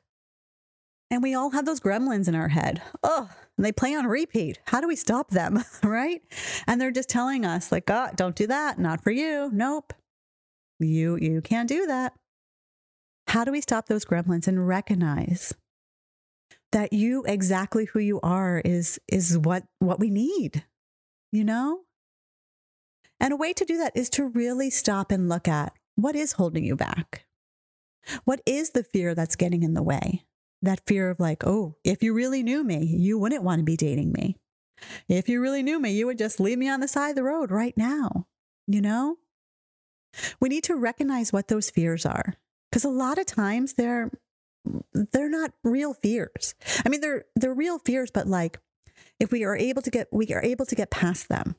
And 1.09 1.21
we 1.23 1.33
all 1.33 1.51
have 1.51 1.65
those 1.65 1.79
gremlins 1.79 2.27
in 2.27 2.35
our 2.35 2.49
head. 2.49 2.81
Oh, 3.03 3.29
they 3.57 3.71
play 3.71 3.93
on 3.93 4.05
repeat. 4.07 4.59
How 4.65 4.81
do 4.81 4.87
we 4.87 4.95
stop 4.95 5.29
them? 5.29 5.63
right? 5.83 6.21
And 6.67 6.81
they're 6.81 6.91
just 6.91 7.09
telling 7.09 7.45
us, 7.45 7.71
like, 7.71 7.89
oh, 7.89 8.09
don't 8.15 8.35
do 8.35 8.47
that. 8.47 8.79
Not 8.79 9.03
for 9.03 9.11
you. 9.11 9.49
Nope. 9.53 9.93
You 10.79 11.15
you 11.15 11.41
can't 11.41 11.69
do 11.69 11.85
that. 11.85 12.13
How 13.27 13.43
do 13.43 13.51
we 13.51 13.61
stop 13.61 13.87
those 13.87 14.03
gremlins 14.03 14.47
and 14.47 14.67
recognize 14.67 15.53
that 16.71 16.91
you 16.91 17.23
exactly 17.25 17.85
who 17.85 17.99
you 17.99 18.19
are 18.21 18.61
is 18.65 18.99
is 19.07 19.37
what 19.37 19.63
what 19.79 19.99
we 19.99 20.09
need 20.09 20.65
you 21.35 21.43
know? 21.43 21.81
And 23.19 23.33
a 23.33 23.37
way 23.37 23.53
to 23.53 23.65
do 23.65 23.77
that 23.77 23.95
is 23.95 24.09
to 24.11 24.27
really 24.27 24.69
stop 24.69 25.11
and 25.11 25.29
look 25.29 25.47
at 25.47 25.73
what 25.95 26.15
is 26.15 26.33
holding 26.33 26.63
you 26.63 26.75
back? 26.75 27.25
What 28.23 28.41
is 28.45 28.71
the 28.71 28.83
fear 28.83 29.15
that's 29.15 29.35
getting 29.35 29.63
in 29.63 29.73
the 29.73 29.83
way? 29.83 30.25
That 30.61 30.85
fear 30.85 31.09
of, 31.09 31.19
like, 31.19 31.45
oh, 31.45 31.75
if 31.83 32.03
you 32.03 32.13
really 32.13 32.43
knew 32.43 32.63
me, 32.63 32.85
you 32.85 33.17
wouldn't 33.17 33.43
want 33.43 33.59
to 33.59 33.63
be 33.63 33.77
dating 33.77 34.11
me. 34.11 34.37
If 35.07 35.29
you 35.29 35.41
really 35.41 35.63
knew 35.63 35.79
me, 35.79 35.91
you 35.91 36.05
would 36.05 36.17
just 36.17 36.39
leave 36.39 36.57
me 36.57 36.69
on 36.69 36.79
the 36.79 36.87
side 36.87 37.09
of 37.09 37.15
the 37.15 37.23
road 37.23 37.51
right 37.51 37.75
now. 37.77 38.27
You 38.67 38.81
know? 38.81 39.17
We 40.39 40.49
need 40.49 40.63
to 40.65 40.75
recognize 40.75 41.33
what 41.33 41.47
those 41.47 41.69
fears 41.69 42.05
are 42.05 42.35
because 42.71 42.85
a 42.85 42.89
lot 42.89 43.17
of 43.17 43.25
times 43.25 43.73
they're 43.73 44.11
they're 44.93 45.29
not 45.29 45.51
real 45.63 45.93
fears. 45.93 46.55
I 46.85 46.89
mean, 46.89 47.01
they're 47.01 47.25
they're 47.35 47.53
real 47.53 47.79
fears, 47.79 48.11
but 48.11 48.27
like 48.27 48.59
if 49.19 49.31
we 49.31 49.43
are 49.43 49.55
able 49.55 49.81
to 49.81 49.91
get 49.91 50.07
we 50.11 50.27
are 50.33 50.43
able 50.43 50.65
to 50.65 50.75
get 50.75 50.89
past 50.89 51.29
them 51.29 51.55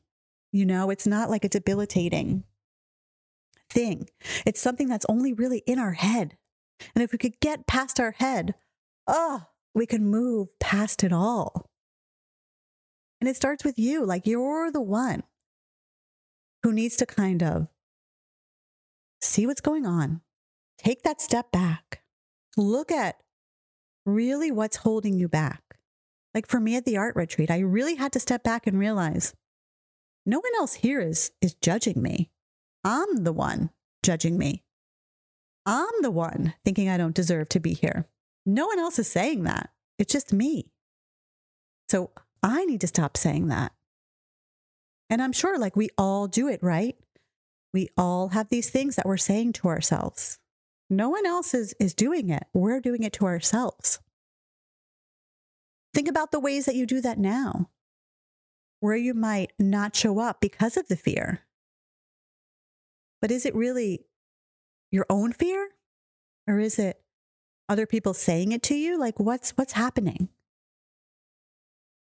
you 0.53 0.65
know 0.67 0.91
it's 0.91 1.07
not 1.07 1.31
like 1.31 1.45
a 1.45 1.49
debilitating 1.49 2.45
thing. 3.71 4.09
It's 4.45 4.61
something 4.61 4.89
that's 4.89 5.07
only 5.09 5.33
really 5.33 5.63
in 5.67 5.79
our 5.79 5.93
head. 5.93 6.37
And 6.95 7.03
if 7.03 7.13
we 7.13 7.19
could 7.19 7.41
get 7.41 7.67
past 7.67 7.99
our 8.01 8.13
head 8.13 8.55
oh 9.07 9.47
we 9.75 9.87
can 9.87 10.09
move 10.09 10.49
past 10.59 11.05
it 11.05 11.13
all. 11.13 11.71
And 13.21 13.29
it 13.29 13.37
starts 13.37 13.65
with 13.65 13.79
you 13.79 14.05
like 14.05 14.27
you're 14.27 14.71
the 14.71 14.81
one 14.81 15.23
who 16.63 16.73
needs 16.73 16.97
to 16.97 17.07
kind 17.07 17.43
of 17.43 17.69
see 19.21 19.47
what's 19.47 19.61
going 19.61 19.87
on 19.87 20.21
take 20.79 21.03
that 21.03 21.21
step 21.21 21.51
back 21.51 22.03
look 22.57 22.91
at 22.91 23.17
really 24.07 24.51
what's 24.51 24.77
holding 24.77 25.19
you 25.19 25.29
back. 25.29 25.63
Like 26.35 26.47
for 26.47 26.61
me 26.61 26.77
at 26.77 26.85
the 26.85 26.97
art 26.97 27.17
retreat, 27.17 27.51
I 27.51 27.59
really 27.59 27.97
had 27.97 28.13
to 28.13 28.21
step 28.21 28.43
back 28.43 28.67
and 28.67 28.79
realize 28.79 29.35
no 30.27 30.39
one 30.39 30.53
else 30.59 30.75
here 30.75 31.01
is, 31.01 31.31
is 31.41 31.55
judging 31.55 32.03
me. 32.03 32.31
I'm 32.85 33.25
the 33.25 33.33
one 33.33 33.71
judging 34.03 34.37
me. 34.37 34.65
I'm 35.65 36.03
the 36.03 36.11
one 36.11 36.55
thinking 36.65 36.89
I 36.89 36.97
don't 36.97 37.15
deserve 37.15 37.49
to 37.51 37.61
be 37.61 37.75
here. 37.75 38.07
No 38.45 38.67
one 38.67 38.79
else 38.79 38.99
is 38.99 39.09
saying 39.09 39.45
that. 39.45 39.71
It's 39.99 40.13
just 40.13 40.33
me. 40.33 40.71
So 41.89 42.11
I 42.43 42.65
need 42.65 42.81
to 42.83 42.87
stop 42.87 43.17
saying 43.17 43.49
that. 43.49 43.73
And 45.09 45.23
I'm 45.23 45.33
sure 45.33 45.59
like 45.59 45.77
we 45.77 45.89
all 45.97 46.27
do 46.27 46.49
it, 46.49 46.63
right? 46.63 46.97
We 47.73 47.89
all 47.97 48.29
have 48.29 48.49
these 48.49 48.71
things 48.71 48.97
that 48.97 49.07
we're 49.07 49.17
saying 49.17 49.55
to 49.55 49.69
ourselves. 49.69 50.39
No 50.89 51.09
one 51.09 51.27
else 51.27 51.55
is, 51.55 51.75
is 51.81 51.95
doing 51.95 52.31
it. 52.31 52.45
We're 52.55 52.81
doing 52.81 53.03
it 53.03 53.13
to 53.15 53.27
ourselves. 53.27 54.01
Think 55.93 56.09
about 56.09 56.31
the 56.31 56.41
ways 56.41 56.67
that 56.67 56.77
you 56.77 56.87
do 56.87 57.01
that 57.01 57.19
now, 57.19 57.71
where 58.81 58.97
you 58.97 59.15
might 59.15 59.53
not 59.59 59.97
show 59.97 60.19
up 60.19 60.41
because 60.41 60.77
of 60.77 60.89
the 60.89 60.97
fear. 60.97 61.43
But 63.21 63.31
is 63.31 63.47
it 63.47 63.55
really 63.55 64.07
your 64.91 65.07
own 65.09 65.33
fear? 65.33 65.71
Or 66.47 66.59
is 66.59 66.79
it 66.79 67.01
other 67.69 67.87
people 67.87 68.15
saying 68.15 68.53
it 68.53 68.63
to 68.65 68.75
you? 68.75 68.99
Like 68.99 69.19
what's 69.19 69.51
what's 69.51 69.73
happening? 69.73 70.29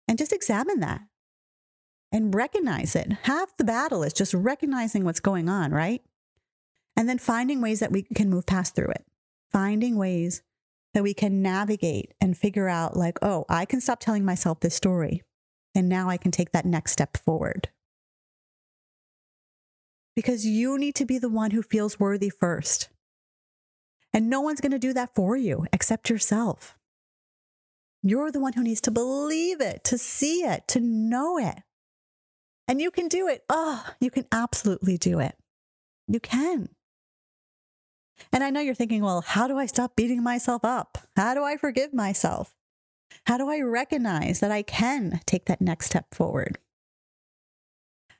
And 0.08 0.18
just 0.18 0.34
examine 0.34 0.80
that 0.82 1.02
and 2.12 2.34
recognize 2.34 2.96
it. 2.96 3.12
Half 3.24 3.58
the 3.58 3.64
battle 3.64 4.04
is 4.04 4.14
just 4.14 4.34
recognizing 4.34 5.04
what's 5.04 5.20
going 5.20 5.50
on, 5.50 5.72
right? 5.72 6.02
And 6.96 7.10
then 7.10 7.18
finding 7.18 7.62
ways 7.62 7.82
that 7.82 7.92
we 7.92 8.04
can 8.04 8.30
move 8.30 8.46
past 8.46 8.76
through 8.76 8.92
it. 8.92 9.06
Finding 9.52 9.98
ways 9.98 10.42
that 10.94 11.04
we 11.04 11.14
can 11.14 11.42
navigate 11.42 12.14
and 12.22 12.38
figure 12.38 12.70
out, 12.70 12.96
like, 12.96 13.18
oh, 13.22 13.44
I 13.50 13.66
can 13.66 13.82
stop 13.82 14.00
telling 14.00 14.24
myself 14.24 14.62
this 14.62 14.76
story. 14.76 15.24
And 15.76 15.90
now 15.90 16.10
I 16.10 16.18
can 16.18 16.32
take 16.32 16.54
that 16.54 16.66
next 16.66 16.94
step 16.94 17.18
forward. 17.18 17.70
Because 20.16 20.46
you 20.46 20.78
need 20.78 20.96
to 20.96 21.06
be 21.06 21.20
the 21.20 21.30
one 21.30 21.52
who 21.52 21.62
feels 21.62 22.00
worthy 22.00 22.30
first. 22.30 22.88
And 24.14 24.30
no 24.30 24.40
one's 24.40 24.62
going 24.62 24.72
to 24.72 24.80
do 24.80 24.94
that 24.94 25.14
for 25.14 25.36
you 25.36 25.68
except 25.74 26.10
yourself. 26.10 26.78
You're 28.02 28.32
the 28.32 28.40
one 28.40 28.54
who 28.54 28.64
needs 28.64 28.80
to 28.82 28.92
believe 28.92 29.60
it, 29.60 29.84
to 29.84 29.98
see 29.98 30.46
it, 30.46 30.68
to 30.70 30.80
know 30.80 31.38
it. 31.38 31.64
And 32.68 32.82
you 32.82 32.92
can 32.92 33.10
do 33.10 33.28
it. 33.28 33.44
Oh, 33.50 33.86
you 34.00 34.10
can 34.10 34.26
absolutely 34.32 34.98
do 34.98 35.20
it. 35.20 35.36
You 36.08 36.22
can. 36.22 36.70
And 38.32 38.44
I 38.44 38.50
know 38.50 38.62
you're 38.62 38.74
thinking, 38.74 39.04
well, 39.04 39.22
how 39.22 39.48
do 39.48 39.58
I 39.58 39.66
stop 39.66 39.98
beating 39.98 40.24
myself 40.24 40.64
up? 40.64 41.00
How 41.18 41.34
do 41.34 41.44
I 41.44 41.58
forgive 41.58 41.94
myself? 41.94 42.55
How 43.26 43.38
do 43.38 43.50
I 43.50 43.60
recognize 43.62 44.40
that 44.40 44.52
I 44.52 44.62
can 44.62 45.22
take 45.26 45.46
that 45.46 45.62
next 45.62 45.88
step 45.88 46.14
forward? 46.14 46.58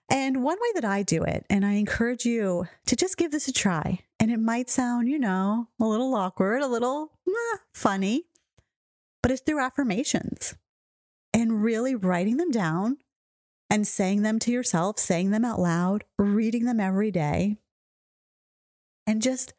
And 0.10 0.44
one 0.44 0.58
way 0.62 0.70
that 0.76 0.86
I 0.86 1.04
do 1.04 1.24
it, 1.24 1.46
and 1.50 1.66
I 1.66 1.74
encourage 1.74 2.26
you 2.26 2.68
to 2.86 2.96
just 2.96 3.18
give 3.18 3.32
this 3.32 3.48
a 3.48 3.54
try, 3.54 4.02
and 4.20 4.30
it 4.30 4.40
might 4.40 4.70
sound, 4.70 5.08
you 5.10 5.18
know, 5.18 5.68
a 5.80 5.86
little 5.86 6.14
awkward, 6.14 6.62
a 6.62 6.68
little 6.68 7.12
eh, 7.28 7.58
funny, 7.74 8.26
but 9.24 9.32
it's 9.32 9.42
through 9.42 9.60
affirmations 9.60 10.56
and 11.34 11.64
really 11.64 11.96
writing 11.96 12.38
them 12.38 12.52
down 12.52 12.98
and 13.70 13.88
saying 13.88 14.22
them 14.22 14.38
to 14.40 14.52
yourself, 14.52 15.00
saying 15.00 15.32
them 15.32 15.44
out 15.44 15.60
loud, 15.60 16.04
reading 16.20 16.66
them 16.66 16.80
every 16.80 17.10
day. 17.10 17.58
And 19.08 19.22
just, 19.22 19.54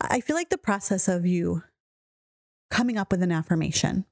I 0.00 0.20
feel 0.20 0.34
like 0.34 0.48
the 0.48 0.58
process 0.58 1.08
of 1.08 1.26
you 1.26 1.62
coming 2.70 2.96
up 2.96 3.10
with 3.10 3.22
an 3.22 3.32
affirmation 3.32 4.06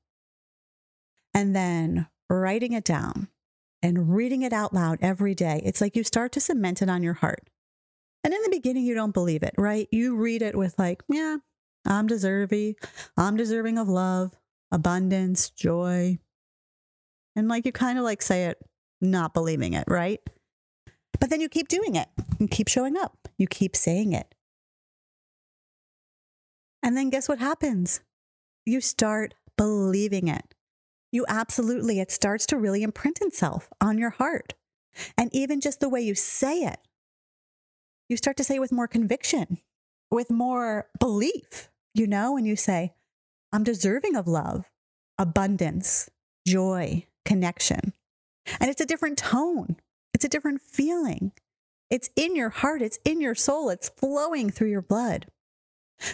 and 1.39 1.55
then 1.55 2.09
writing 2.29 2.73
it 2.73 2.83
down 2.83 3.29
and 3.81 4.13
reading 4.13 4.43
it 4.43 4.53
out 4.53 4.75
loud 4.75 4.99
every 5.01 5.37
day, 5.37 5.63
it's 5.65 5.81
like 5.81 5.95
you 5.95 6.03
start 6.03 6.33
to 6.33 6.41
cement 6.41 6.83
it 6.83 6.91
on 6.91 7.05
your 7.05 7.15
heart. 7.15 7.49
And 8.25 8.35
in 8.35 8.43
the 8.43 8.51
beginning, 8.51 8.85
you 8.85 8.97
don't 8.97 9.15
believe 9.15 9.45
it, 9.45 9.55
right? 9.57 9.87
You 9.93 10.17
read 10.17 10.43
it 10.43 10.59
with, 10.59 10.77
like, 10.81 11.05
yeah, 11.09 11.37
I'm 11.87 12.09
deserving. 12.09 12.75
I'm 13.17 13.37
deserving 13.37 13.79
of 13.79 13.89
love, 13.89 14.35
abundance, 14.73 15.51
joy. 15.51 16.19
And 17.37 17.47
like 17.47 17.65
you 17.65 17.71
kind 17.71 17.99
of 17.99 18.05
like 18.05 18.21
say 18.21 18.47
it, 18.47 18.59
not 19.01 19.33
believing 19.33 19.75
it, 19.75 19.85
right? 19.87 20.19
But 21.21 21.31
then 21.31 21.41
you 21.41 21.49
keep 21.49 21.69
doing 21.69 21.95
it. 21.95 22.09
You 22.41 22.49
keep 22.49 22.67
showing 22.67 22.97
up. 22.97 23.29
You 23.39 23.47
keep 23.47 23.77
saying 23.77 24.13
it. 24.13 24.35
And 26.83 26.97
then 26.97 27.11
guess 27.11 27.29
what 27.29 27.39
happens? 27.39 28.01
You 28.67 28.81
start 28.81 29.35
believing 29.57 30.27
it 30.27 30.57
you 31.11 31.25
absolutely, 31.29 32.01
it 32.01 32.11
starts 32.11 32.47
to 32.47 32.57
really 32.57 32.83
imprint 32.83 33.21
itself 33.21 33.69
on 33.81 33.99
your 33.99 34.11
heart. 34.11 34.55
And 35.17 35.31
even 35.33 35.61
just 35.61 35.81
the 35.81 35.89
way 35.89 36.01
you 36.01 36.15
say 36.15 36.61
it, 36.61 36.79
you 38.09 38.17
start 38.17 38.37
to 38.39 38.45
say 38.45 38.57
it 38.57 38.61
with 38.61 38.73
more 38.73 38.89
conviction, 38.89 39.59
with 40.11 40.31
more 40.31 40.89
belief, 40.99 41.69
you 41.95 42.07
know, 42.07 42.37
and 42.37 42.47
you 42.47 42.57
say, 42.57 42.95
I'm 43.53 43.65
deserving 43.65 44.17
of 44.17 44.27
love, 44.27 44.71
abundance, 45.19 46.11
joy, 46.47 47.07
connection. 47.25 47.93
And 48.61 48.71
it's 48.71 48.81
a 48.81 48.87
different 48.87 49.19
tone, 49.19 49.77
it's 50.15 50.25
a 50.25 50.29
different 50.29 50.61
feeling. 50.61 51.33
It's 51.91 52.11
in 52.17 52.37
your 52.37 52.51
heart, 52.51 52.83
it's 52.83 52.99
in 53.05 53.21
your 53.21 53.35
soul, 53.35 53.71
it's 53.71 53.89
flowing 53.89 54.51
through 54.51 54.71
your 54.71 54.83
blood. 54.83 55.27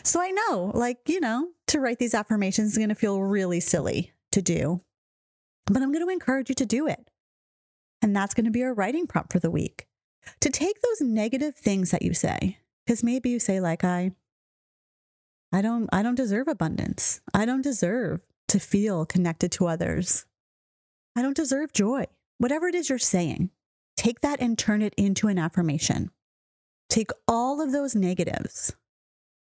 So 0.05 0.21
I 0.21 0.31
know, 0.31 0.71
like, 0.73 1.09
you 1.09 1.19
know, 1.21 1.49
to 1.69 1.81
write 1.81 1.99
these 1.99 2.15
affirmations 2.15 2.73
is 2.73 2.79
going 2.79 2.91
to 2.91 2.95
feel 2.95 3.21
really 3.21 3.61
silly 3.61 4.13
to 4.35 4.43
do. 4.43 4.83
But 5.67 5.83
I'm 5.83 5.93
going 5.93 6.05
to 6.05 6.13
encourage 6.13 6.49
you 6.49 6.55
to 6.57 6.67
do 6.67 6.87
it. 6.87 7.09
And 8.03 8.15
that's 8.15 8.35
going 8.35 8.45
to 8.45 8.51
be 8.51 8.63
our 8.63 8.75
writing 8.75 9.07
prompt 9.07 9.33
for 9.33 9.39
the 9.39 9.51
week. 9.51 9.87
To 10.41 10.51
take 10.51 10.81
those 10.83 11.01
negative 11.01 11.55
things 11.55 11.91
that 11.91 12.03
you 12.03 12.13
say, 12.15 12.59
because 12.85 13.03
maybe 13.03 13.31
you 13.31 13.39
say 13.39 13.61
like 13.61 13.85
I 13.85 14.13
I 15.53 15.63
don't 15.63 15.89
I 15.93 16.03
don't 16.03 16.15
deserve 16.15 16.49
abundance. 16.49 17.21
I 17.33 17.47
don't 17.47 17.63
deserve 17.63 18.21
to 18.49 18.59
feel 18.59 19.07
connected 19.07 19.53
to 19.53 19.67
others. 19.67 20.27
I 21.17 21.23
don't 21.23 21.37
deserve 21.37 21.73
joy. 21.73 22.07
Whatever 22.39 22.69
it 22.69 22.75
is 22.75 22.89
you're 22.89 22.99
saying, 22.99 23.51
take 23.97 24.21
that 24.21 24.41
and 24.41 24.59
turn 24.59 24.83
it 24.83 24.95
into 24.97 25.29
an 25.29 25.39
affirmation. 25.39 26.11
Take 26.89 27.11
all 27.29 27.61
of 27.61 27.73
those 27.73 27.95
negatives 27.95 28.75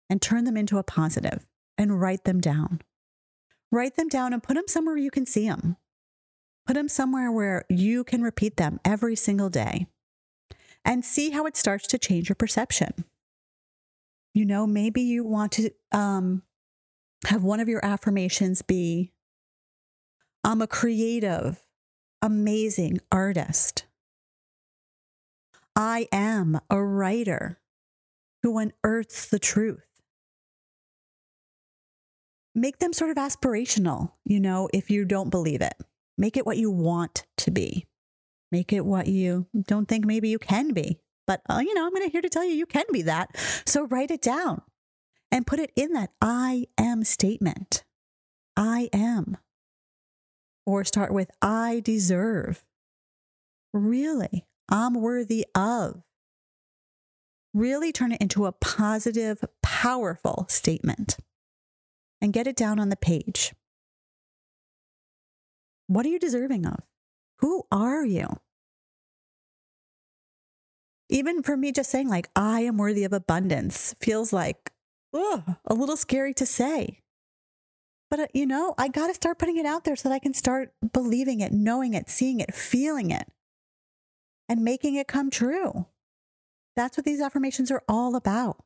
and 0.10 0.22
turn 0.22 0.44
them 0.44 0.58
into 0.58 0.78
a 0.78 0.84
positive 0.84 1.46
and 1.78 2.00
write 2.00 2.24
them 2.26 2.40
down. 2.40 2.82
Write 3.76 3.98
them 3.98 4.08
down 4.08 4.32
and 4.32 4.42
put 4.42 4.54
them 4.54 4.70
somewhere 4.70 4.96
you 4.96 5.12
can 5.12 5.26
see 5.26 5.50
them. 5.50 5.76
Put 6.66 6.76
them 6.76 6.88
somewhere 6.88 7.30
where 7.30 7.66
you 7.70 8.06
can 8.06 8.22
repeat 8.22 8.56
them 8.56 8.80
every 8.86 9.18
single 9.18 9.50
day 9.50 9.88
and 10.86 11.04
see 11.04 11.32
how 11.32 11.46
it 11.46 11.58
starts 11.58 11.86
to 11.88 11.98
change 11.98 12.30
your 12.30 12.38
perception. 12.38 13.04
You 14.34 14.46
know, 14.46 14.66
maybe 14.66 15.02
you 15.02 15.26
want 15.26 15.52
to 15.54 15.72
um, 15.92 16.44
have 17.28 17.44
one 17.44 17.60
of 17.60 17.68
your 17.68 17.84
affirmations 17.84 18.62
be 18.62 19.12
I'm 20.42 20.62
a 20.62 20.68
creative, 20.68 21.60
amazing 22.22 23.02
artist. 23.12 23.88
I 25.76 26.08
am 26.14 26.62
a 26.70 26.82
writer 26.82 27.60
who 28.42 28.58
unearths 28.58 29.28
the 29.28 29.40
truth 29.40 29.95
make 32.56 32.80
them 32.80 32.94
sort 32.94 33.12
of 33.12 33.18
aspirational, 33.18 34.14
you 34.24 34.40
know, 34.40 34.70
if 34.74 34.90
you 34.90 35.06
don't 35.06 35.30
believe 35.30 35.62
it. 35.62 35.76
Make 36.18 36.38
it 36.38 36.46
what 36.46 36.58
you 36.58 36.72
want 36.72 37.26
to 37.38 37.52
be. 37.52 37.86
Make 38.52 38.72
it 38.72 38.86
what 38.86 39.08
you 39.08 39.48
don't 39.68 39.88
think 39.88 40.06
maybe 40.06 40.30
you 40.30 40.40
can 40.40 40.72
be. 40.74 40.98
But, 41.28 41.42
uh, 41.50 41.62
you 41.64 41.74
know, 41.74 41.86
I'm 41.86 41.94
to 41.94 42.10
here 42.10 42.22
to 42.22 42.30
tell 42.30 42.46
you 42.46 42.54
you 42.54 42.66
can 42.66 42.86
be 42.92 43.02
that. 43.02 43.36
So 43.66 43.86
write 43.88 44.12
it 44.12 44.22
down 44.22 44.62
and 45.32 45.46
put 45.46 45.60
it 45.60 45.72
in 45.76 45.94
that 45.94 46.12
I 46.22 46.68
am 46.78 47.04
statement. 47.04 47.84
I 48.56 48.90
am. 48.94 49.38
Or 50.66 50.84
start 50.86 51.14
with 51.14 51.30
I 51.42 51.82
deserve. 51.84 52.64
Really, 53.74 54.46
I'm 54.70 54.94
worthy 54.94 55.46
of. 55.54 56.04
Really 57.54 57.92
turn 57.92 58.14
it 58.14 58.22
into 58.22 58.46
a 58.46 58.52
positive, 58.52 59.44
powerful 59.62 60.46
statement 60.48 61.18
and 62.26 62.34
get 62.34 62.48
it 62.48 62.56
down 62.56 62.80
on 62.80 62.90
the 62.90 62.96
page. 62.96 63.54
What 65.86 66.08
are 66.08 66.10
you 66.10 66.18
deserving 66.18 66.66
of? 66.66 66.80
Who 67.42 67.66
are 67.72 68.04
you? 68.04 68.40
Even 71.08 71.44
for 71.44 71.56
me, 71.56 71.72
just 71.72 71.92
saying, 71.92 72.10
like, 72.10 72.28
I 72.36 72.62
am 72.62 72.80
worthy 72.80 73.04
of 73.04 73.14
abundance 73.14 73.94
feels 74.02 74.34
like 74.34 74.72
ugh, 75.14 75.56
a 75.66 75.76
little 75.76 75.96
scary 75.96 76.34
to 76.34 76.48
say. 76.48 76.98
But, 78.10 78.20
uh, 78.20 78.28
you 78.34 78.48
know, 78.48 78.74
I 78.76 78.88
got 78.88 79.06
to 79.06 79.14
start 79.14 79.38
putting 79.38 79.58
it 79.58 79.68
out 79.68 79.84
there 79.84 79.96
so 79.96 80.10
that 80.10 80.16
I 80.16 80.20
can 80.20 80.34
start 80.34 80.74
believing 80.94 81.42
it, 81.42 81.52
knowing 81.52 81.94
it, 81.94 82.10
seeing 82.10 82.40
it, 82.40 82.56
feeling 82.56 83.12
it, 83.12 83.28
and 84.50 84.64
making 84.64 84.96
it 84.96 85.08
come 85.08 85.30
true. 85.30 85.86
That's 86.76 86.98
what 86.98 87.06
these 87.06 87.22
affirmations 87.22 87.70
are 87.70 87.84
all 87.88 88.16
about. 88.16 88.64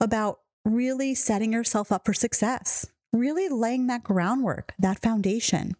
About 0.00 0.38
really 0.74 1.14
setting 1.14 1.52
yourself 1.52 1.90
up 1.90 2.04
for 2.04 2.12
success, 2.12 2.86
really 3.12 3.48
laying 3.48 3.86
that 3.86 4.04
groundwork, 4.04 4.74
that 4.78 5.00
foundation, 5.00 5.74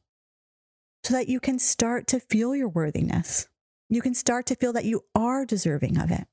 so 1.04 1.14
that 1.14 1.28
you 1.28 1.40
can 1.40 1.58
start 1.58 2.06
to 2.08 2.20
feel 2.20 2.54
your 2.54 2.68
worthiness. 2.68 3.48
You 3.88 4.02
can 4.02 4.14
start 4.14 4.46
to 4.46 4.54
feel 4.54 4.72
that 4.72 4.84
you 4.84 5.04
are 5.14 5.46
deserving 5.46 5.98
of 5.98 6.10
it. 6.10 6.26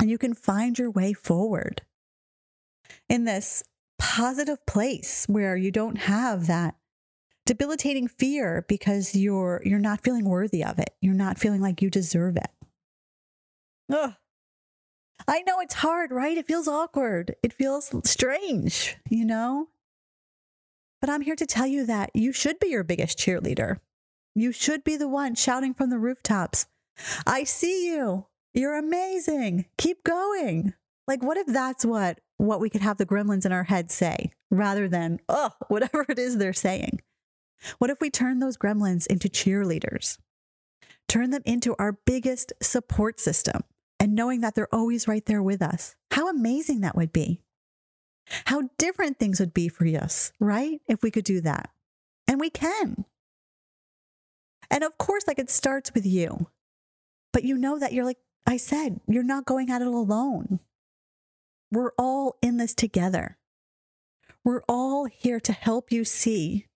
And 0.00 0.10
you 0.10 0.18
can 0.18 0.34
find 0.34 0.78
your 0.78 0.90
way 0.90 1.12
forward 1.12 1.82
in 3.08 3.24
this 3.24 3.62
positive 3.98 4.64
place 4.66 5.24
where 5.28 5.56
you 5.56 5.70
don't 5.70 5.96
have 5.96 6.46
that 6.46 6.74
debilitating 7.46 8.08
fear 8.08 8.64
because 8.68 9.14
you're 9.14 9.62
you're 9.64 9.78
not 9.78 10.02
feeling 10.02 10.24
worthy 10.24 10.64
of 10.64 10.78
it. 10.78 10.90
You're 11.00 11.14
not 11.14 11.38
feeling 11.38 11.60
like 11.60 11.80
you 11.80 11.90
deserve 11.90 12.36
it. 12.36 12.50
Ugh. 13.92 14.14
I 15.26 15.42
know 15.42 15.60
it's 15.60 15.74
hard, 15.74 16.10
right? 16.10 16.36
It 16.36 16.46
feels 16.46 16.68
awkward. 16.68 17.36
It 17.42 17.52
feels 17.52 17.94
strange, 18.04 18.96
you 19.08 19.24
know? 19.24 19.68
But 21.00 21.10
I'm 21.10 21.22
here 21.22 21.36
to 21.36 21.46
tell 21.46 21.66
you 21.66 21.86
that 21.86 22.10
you 22.14 22.32
should 22.32 22.58
be 22.58 22.68
your 22.68 22.84
biggest 22.84 23.18
cheerleader. 23.18 23.78
You 24.34 24.52
should 24.52 24.84
be 24.84 24.96
the 24.96 25.08
one 25.08 25.34
shouting 25.34 25.74
from 25.74 25.90
the 25.90 25.98
rooftops, 25.98 26.66
I 27.26 27.44
see 27.44 27.88
you. 27.88 28.26
You're 28.52 28.76
amazing. 28.76 29.66
Keep 29.78 30.04
going. 30.04 30.74
Like, 31.06 31.22
what 31.22 31.36
if 31.36 31.46
that's 31.46 31.84
what, 31.84 32.20
what 32.36 32.60
we 32.60 32.70
could 32.70 32.80
have 32.80 32.98
the 32.98 33.06
gremlins 33.06 33.44
in 33.44 33.52
our 33.52 33.64
head 33.64 33.90
say 33.90 34.32
rather 34.50 34.88
than, 34.88 35.20
oh, 35.28 35.50
whatever 35.68 36.06
it 36.08 36.18
is 36.18 36.38
they're 36.38 36.52
saying? 36.52 37.00
What 37.78 37.90
if 37.90 38.00
we 38.00 38.10
turn 38.10 38.38
those 38.38 38.56
gremlins 38.56 39.06
into 39.06 39.28
cheerleaders? 39.28 40.18
Turn 41.08 41.30
them 41.30 41.42
into 41.44 41.74
our 41.78 41.92
biggest 41.92 42.52
support 42.62 43.20
system 43.20 43.62
and 44.04 44.14
knowing 44.14 44.42
that 44.42 44.54
they're 44.54 44.68
always 44.70 45.08
right 45.08 45.24
there 45.24 45.42
with 45.42 45.62
us. 45.62 45.96
How 46.10 46.28
amazing 46.28 46.82
that 46.82 46.94
would 46.94 47.10
be. 47.10 47.40
How 48.44 48.68
different 48.76 49.18
things 49.18 49.40
would 49.40 49.54
be 49.54 49.66
for 49.66 49.86
us, 49.86 50.30
right? 50.38 50.82
If 50.86 51.02
we 51.02 51.10
could 51.10 51.24
do 51.24 51.40
that. 51.40 51.70
And 52.28 52.38
we 52.38 52.50
can. 52.50 53.06
And 54.70 54.84
of 54.84 54.98
course, 54.98 55.24
like 55.26 55.38
it 55.38 55.48
starts 55.48 55.94
with 55.94 56.04
you. 56.04 56.48
But 57.32 57.44
you 57.44 57.56
know 57.56 57.78
that 57.78 57.94
you're 57.94 58.04
like 58.04 58.18
I 58.46 58.58
said, 58.58 59.00
you're 59.08 59.22
not 59.22 59.46
going 59.46 59.70
at 59.70 59.80
it 59.80 59.88
alone. 59.88 60.60
We're 61.72 61.92
all 61.98 62.36
in 62.42 62.58
this 62.58 62.74
together. 62.74 63.38
We're 64.44 64.64
all 64.68 65.06
here 65.06 65.40
to 65.40 65.52
help 65.54 65.90
you 65.90 66.04
see 66.04 66.66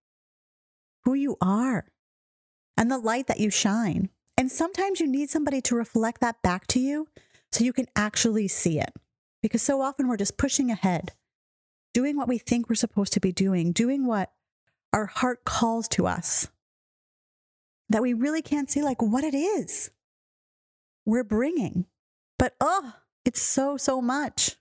who 1.05 1.13
you 1.13 1.37
are 1.43 1.93
and 2.75 2.91
the 2.91 2.97
light 2.97 3.27
that 3.27 3.39
you 3.39 3.51
shine. 3.51 4.09
And 4.39 4.53
sometimes 4.53 5.01
you 5.01 5.09
need 5.09 5.31
somebody 5.31 5.61
to 5.63 5.75
reflect 5.75 6.21
that 6.21 6.41
back 6.43 6.69
to 6.69 6.81
you 6.81 7.09
so 7.51 7.65
you 7.65 7.73
can 7.73 7.89
actually 7.97 8.49
see 8.49 8.79
it. 8.79 8.93
because 9.43 9.63
so 9.63 9.81
often 9.83 10.09
we're 10.09 10.17
just 10.17 10.37
pushing 10.37 10.71
ahead, 10.71 11.13
doing 11.95 12.17
what 12.17 12.29
we 12.29 12.39
think 12.39 12.69
we're 12.69 12.75
supposed 12.75 13.13
to 13.13 13.21
be 13.21 13.33
doing, 13.33 13.73
doing 13.73 14.07
what 14.07 14.33
our 14.93 15.07
heart 15.07 15.45
calls 15.45 15.89
to 15.89 16.07
us, 16.07 16.49
that 17.89 18.03
we 18.03 18.15
really 18.15 18.43
can't 18.43 18.71
see 18.71 18.83
like 18.83 19.03
what 19.03 19.25
it 19.25 19.35
is 19.35 19.91
we're 21.05 21.25
bringing. 21.25 21.87
But 22.39 22.55
oh, 22.61 22.95
it's 23.25 23.43
so, 23.43 23.77
so 23.77 24.01
much. 24.01 24.57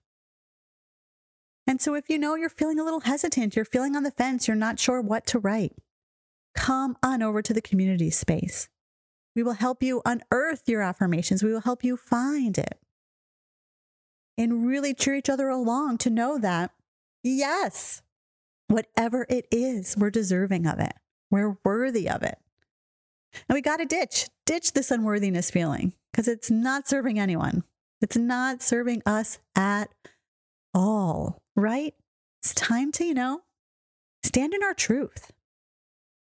And 1.68 1.82
so 1.82 1.96
if 1.96 2.10
you 2.10 2.18
know 2.18 2.36
you're 2.36 2.50
feeling 2.50 2.80
a 2.80 2.84
little 2.84 3.02
hesitant, 3.02 3.56
you're 3.56 3.66
feeling 3.66 3.96
on 3.96 4.04
the 4.04 4.12
fence, 4.12 4.48
you're 4.48 4.56
not 4.56 4.80
sure 4.80 5.02
what 5.02 5.26
to 5.28 5.40
write, 5.40 5.74
come 6.56 6.98
on 7.04 7.22
over 7.22 7.42
to 7.42 7.54
the 7.54 7.62
community 7.62 8.10
space. 8.10 8.70
We 9.38 9.44
will 9.44 9.54
help 9.54 9.84
you 9.84 10.02
unearth 10.04 10.68
your 10.68 10.82
affirmations. 10.82 11.44
We 11.44 11.54
will 11.54 11.62
help 11.62 11.84
you 11.84 11.96
find 11.96 12.58
it 12.58 12.80
and 14.36 14.68
really 14.68 14.96
cheer 14.96 15.14
each 15.14 15.30
other 15.30 15.48
along 15.48 16.00
to 16.00 16.10
know 16.10 16.40
that, 16.40 16.72
yes, 17.24 18.02
whatever 18.68 19.28
it 19.30 19.46
is, 19.52 19.96
we're 19.96 20.10
deserving 20.10 20.66
of 20.66 20.80
it. 20.80 20.94
We're 21.30 21.60
worthy 21.64 22.10
of 22.10 22.24
it. 22.24 22.40
And 23.48 23.54
we 23.54 23.62
got 23.62 23.78
to 23.78 23.86
ditch, 23.86 24.28
ditch 24.48 24.74
this 24.74 24.90
unworthiness 24.90 25.52
feeling 25.52 25.94
because 26.12 26.28
it's 26.28 26.50
not 26.50 26.88
serving 26.88 27.20
anyone. 27.20 27.64
It's 28.02 28.18
not 28.18 28.64
serving 28.64 29.04
us 29.06 29.38
at 29.56 29.92
all, 30.74 31.38
right? 31.56 31.94
It's 32.42 32.56
time 32.56 32.92
to, 32.94 33.06
you 33.06 33.14
know, 33.14 33.42
stand 34.24 34.56
in 34.56 34.64
our 34.64 34.74
truth, 34.74 35.32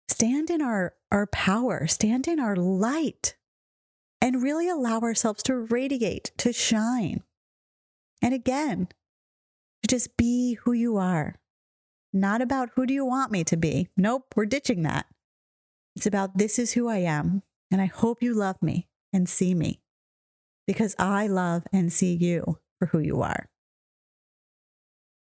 stand 0.09 0.51
in 0.51 0.62
our, 0.62 0.94
our 1.12 1.27
power, 1.27 1.87
stand 1.87 2.27
in 2.27 2.40
our 2.40 2.57
light, 2.57 3.37
and 4.21 4.42
really 4.42 4.68
allow 4.68 5.01
ourselves 5.01 5.42
to 5.44 5.55
radiate, 5.55 6.33
to 6.38 6.53
shine. 6.53 7.23
And 8.21 8.35
again, 8.35 8.88
to 9.83 9.88
just 9.88 10.16
be 10.16 10.55
who 10.55 10.73
you 10.73 10.97
are. 10.97 11.37
Not 12.12 12.40
about 12.40 12.71
who 12.75 12.87
do 12.87 12.94
you 12.94 13.05
want 13.05 13.31
me 13.31 13.44
to 13.44 13.57
be. 13.57 13.88
Nope, 13.97 14.35
we're 14.35 14.47
ditching 14.47 14.83
that. 14.83 15.07
It's 15.94 16.07
about 16.07 16.38
this 16.38 16.59
is 16.59 16.73
who 16.73 16.88
I 16.88 16.99
am. 16.99 17.42
And 17.71 17.81
I 17.81 17.87
hope 17.87 18.23
you 18.23 18.35
love 18.35 18.61
me 18.62 18.88
and 19.12 19.29
see 19.29 19.55
me 19.55 19.81
because 20.66 20.97
I 20.99 21.27
love 21.27 21.64
and 21.73 21.92
see 21.92 22.14
you 22.14 22.59
for 22.79 22.87
who 22.87 22.99
you 22.99 23.21
are. 23.23 23.49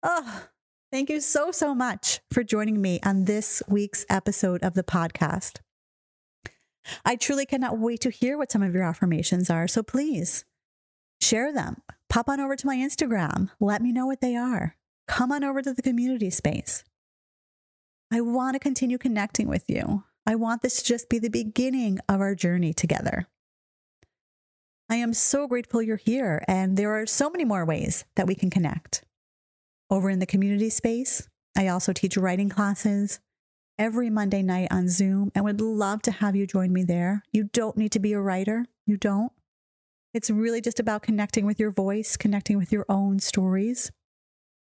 Oh, 0.02 0.48
thank 0.94 1.10
you 1.10 1.20
so, 1.20 1.50
so 1.50 1.74
much 1.74 2.20
for 2.30 2.44
joining 2.44 2.80
me 2.80 3.00
on 3.04 3.26
this 3.26 3.64
week's 3.68 4.06
episode 4.12 4.62
of 4.62 4.76
the 4.76 4.84
podcast. 4.84 5.58
I 7.04 7.16
truly 7.16 7.48
cannot 7.48 7.80
wait 7.80 8.02
to 8.02 8.12
hear 8.12 8.38
what 8.38 8.52
some 8.52 8.62
of 8.62 8.76
your 8.76 8.84
affirmations 8.84 9.50
are. 9.50 9.68
So 9.68 9.82
please 9.82 10.46
share 11.20 11.52
them. 11.52 11.82
Pop 12.10 12.30
on 12.30 12.40
over 12.40 12.56
to 12.56 12.68
my 12.68 12.76
Instagram. 12.76 13.50
Let 13.60 13.82
me 13.82 13.92
know 13.92 14.06
what 14.06 14.22
they 14.22 14.36
are. 14.36 14.76
Come 15.08 15.32
on 15.32 15.44
over 15.44 15.64
to 15.64 15.74
the 15.74 15.82
community 15.82 16.30
space. 16.30 16.84
I 18.12 18.22
want 18.22 18.54
to 18.54 18.60
continue 18.60 19.00
connecting 19.00 19.48
with 19.48 19.68
you. 19.68 20.04
I 20.28 20.36
want 20.36 20.62
this 20.62 20.78
to 20.78 20.86
just 20.86 21.10
be 21.10 21.18
the 21.18 21.30
beginning 21.30 21.98
of 22.08 22.22
our 22.22 22.36
journey 22.36 22.72
together. 22.72 23.26
I 24.92 24.98
am 24.98 25.14
so 25.14 25.48
grateful 25.48 25.82
you're 25.82 25.98
here, 25.98 26.44
and 26.48 26.78
there 26.78 26.92
are 26.92 27.08
so 27.08 27.32
many 27.32 27.46
more 27.46 27.66
ways 27.66 28.06
that 28.16 28.28
we 28.28 28.36
can 28.36 28.52
connect. 28.52 29.04
Over 29.94 30.10
in 30.10 30.18
the 30.18 30.26
community 30.26 30.72
space, 30.72 31.30
I 31.56 31.68
also 31.68 31.94
teach 31.94 32.18
writing 32.18 32.50
classes 32.50 33.20
every 33.78 34.10
Monday 34.10 34.42
night 34.42 34.70
on 34.72 34.90
Zoom 34.90 35.32
and 35.36 35.46
would 35.46 35.62
love 35.62 36.02
to 36.02 36.12
have 36.12 36.36
you 36.36 36.48
join 36.48 36.74
me 36.74 36.82
there. 36.84 37.22
You 37.32 37.44
don't 37.44 37.78
need 37.78 37.92
to 37.92 38.00
be 38.00 38.14
a 38.14 38.20
writer, 38.20 38.66
you 38.88 38.98
don't. 38.98 39.32
It's 40.12 40.32
really 40.32 40.62
just 40.62 40.80
about 40.80 41.04
connecting 41.04 41.46
with 41.46 41.60
your 41.60 41.70
voice, 41.70 42.18
connecting 42.18 42.58
with 42.58 42.72
your 42.72 42.88
own 42.90 43.20
stories. 43.20 43.92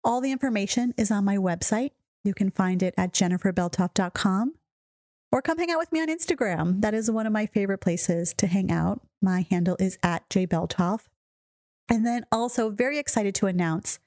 All 0.05 0.21
the 0.21 0.31
information 0.31 0.93
is 0.99 1.11
on 1.11 1.25
my 1.25 1.39
website. 1.39 1.93
You 2.23 2.35
can 2.35 2.51
find 2.51 2.83
it 2.83 2.93
at 2.99 3.15
jenniferbelthoff.com 3.15 4.55
or 5.33 5.41
come 5.41 5.57
hang 5.57 5.71
out 5.71 5.79
with 5.79 5.91
me 5.91 6.03
on 6.03 6.09
Instagram. 6.09 6.83
That 6.83 6.93
is 6.93 7.11
one 7.11 7.27
of 7.27 7.33
my 7.33 7.47
favorite 7.47 7.79
places 7.79 8.35
to 8.37 8.47
hang 8.47 8.71
out. 8.71 9.01
My 9.23 9.47
handle 9.51 9.79
is 9.81 9.99
at 10.03 10.29
jbelthoff. 10.29 11.05
And 11.89 12.05
then 12.05 12.27
also 12.31 12.69
very 12.69 12.99
excited 12.99 13.35
to 13.37 13.47
announce 13.47 13.99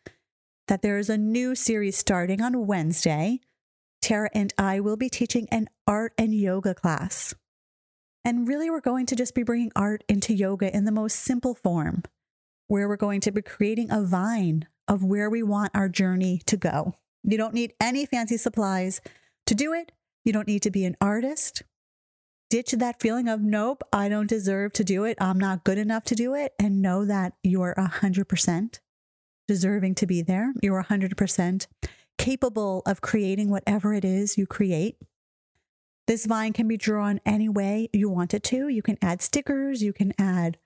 that 0.67 0.81
there 0.81 0.97
is 0.97 1.09
a 1.09 1.17
new 1.17 1.55
series 1.55 1.97
starting 1.97 2.41
on 2.41 2.67
Wednesday. 2.67 3.39
Tara 4.01 4.29
and 4.33 4.53
I 4.57 4.79
will 4.79 4.97
be 4.97 5.09
teaching 5.09 5.47
an 5.51 5.69
art 5.85 6.13
and 6.17 6.33
yoga 6.33 6.73
class. 6.73 7.33
And 8.23 8.47
really, 8.47 8.69
we're 8.69 8.81
going 8.81 9.05
to 9.07 9.15
just 9.15 9.33
be 9.33 9.43
bringing 9.43 9.71
art 9.75 10.03
into 10.09 10.33
yoga 10.33 10.75
in 10.75 10.85
the 10.85 10.91
most 10.91 11.19
simple 11.19 11.55
form, 11.55 12.03
where 12.67 12.87
we're 12.87 12.97
going 12.97 13.21
to 13.21 13.31
be 13.31 13.41
creating 13.41 13.89
a 13.89 14.03
vine 14.03 14.67
of 14.87 15.03
where 15.03 15.29
we 15.29 15.41
want 15.41 15.71
our 15.73 15.87
journey 15.87 16.41
to 16.45 16.57
go. 16.57 16.95
You 17.23 17.37
don't 17.37 17.53
need 17.53 17.73
any 17.79 18.05
fancy 18.05 18.37
supplies 18.37 19.01
to 19.45 19.55
do 19.55 19.73
it. 19.73 19.93
You 20.25 20.33
don't 20.33 20.47
need 20.47 20.61
to 20.63 20.71
be 20.71 20.83
an 20.83 20.97
artist. 20.99 21.63
Ditch 22.49 22.71
that 22.71 23.01
feeling 23.01 23.27
of, 23.27 23.41
nope, 23.41 23.83
I 23.91 24.07
don't 24.09 24.29
deserve 24.29 24.73
to 24.73 24.83
do 24.83 25.03
it. 25.05 25.17
I'm 25.19 25.37
not 25.37 25.63
good 25.63 25.77
enough 25.77 26.03
to 26.05 26.15
do 26.15 26.33
it. 26.33 26.53
And 26.59 26.81
know 26.81 27.05
that 27.05 27.33
you're 27.43 27.75
100% 27.77 28.79
deserving 29.47 29.95
to 29.95 30.07
be 30.07 30.21
there. 30.21 30.53
You're 30.61 30.83
100% 30.83 31.67
capable 32.17 32.81
of 32.85 33.01
creating 33.01 33.49
whatever 33.49 33.93
it 33.93 34.03
is 34.03 34.37
you 34.37 34.45
create. 34.45 34.97
This 36.07 36.25
vine 36.25 36.53
can 36.53 36.67
be 36.67 36.77
drawn 36.77 37.19
any 37.25 37.49
way 37.49 37.89
you 37.93 38.09
want 38.09 38.33
it 38.33 38.43
to. 38.43 38.69
You 38.69 38.81
can 38.81 38.97
add 39.01 39.21
stickers, 39.21 39.83
you 39.83 39.93
can 39.93 40.13
add 40.17 40.57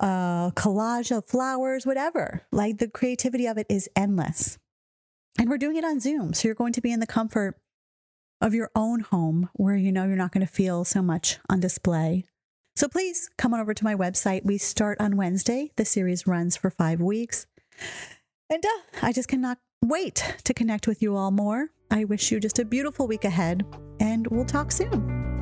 a 0.00 0.52
collage 0.54 1.16
of 1.16 1.26
flowers, 1.26 1.86
whatever. 1.86 2.42
Like 2.52 2.78
the 2.78 2.88
creativity 2.88 3.46
of 3.46 3.58
it 3.58 3.66
is 3.68 3.88
endless. 3.96 4.58
And 5.38 5.48
we're 5.48 5.58
doing 5.58 5.76
it 5.76 5.84
on 5.84 6.00
Zoom. 6.00 6.34
So 6.34 6.48
you're 6.48 6.54
going 6.54 6.72
to 6.72 6.80
be 6.80 6.92
in 6.92 7.00
the 7.00 7.06
comfort 7.06 7.56
of 8.40 8.54
your 8.54 8.70
own 8.74 9.00
home 9.00 9.48
where 9.54 9.76
you 9.76 9.92
know 9.92 10.04
you're 10.04 10.16
not 10.16 10.32
going 10.32 10.46
to 10.46 10.52
feel 10.52 10.84
so 10.84 11.02
much 11.02 11.38
on 11.48 11.60
display. 11.60 12.24
So 12.76 12.88
please 12.88 13.28
come 13.36 13.54
on 13.54 13.60
over 13.60 13.74
to 13.74 13.84
my 13.84 13.94
website. 13.94 14.44
We 14.44 14.58
start 14.58 15.00
on 15.00 15.16
Wednesday. 15.16 15.72
The 15.76 15.84
series 15.84 16.26
runs 16.26 16.56
for 16.56 16.70
five 16.70 17.00
weeks. 17.00 17.46
And 18.50 18.64
uh, 18.64 18.98
I 19.02 19.12
just 19.12 19.28
cannot 19.28 19.58
wait 19.84 20.36
to 20.44 20.54
connect 20.54 20.86
with 20.86 21.02
you 21.02 21.16
all 21.16 21.30
more. 21.30 21.68
I 21.90 22.04
wish 22.04 22.30
you 22.30 22.40
just 22.40 22.58
a 22.58 22.64
beautiful 22.64 23.06
week 23.06 23.24
ahead, 23.24 23.64
and 24.00 24.26
we'll 24.26 24.44
talk 24.44 24.72
soon. 24.72 25.37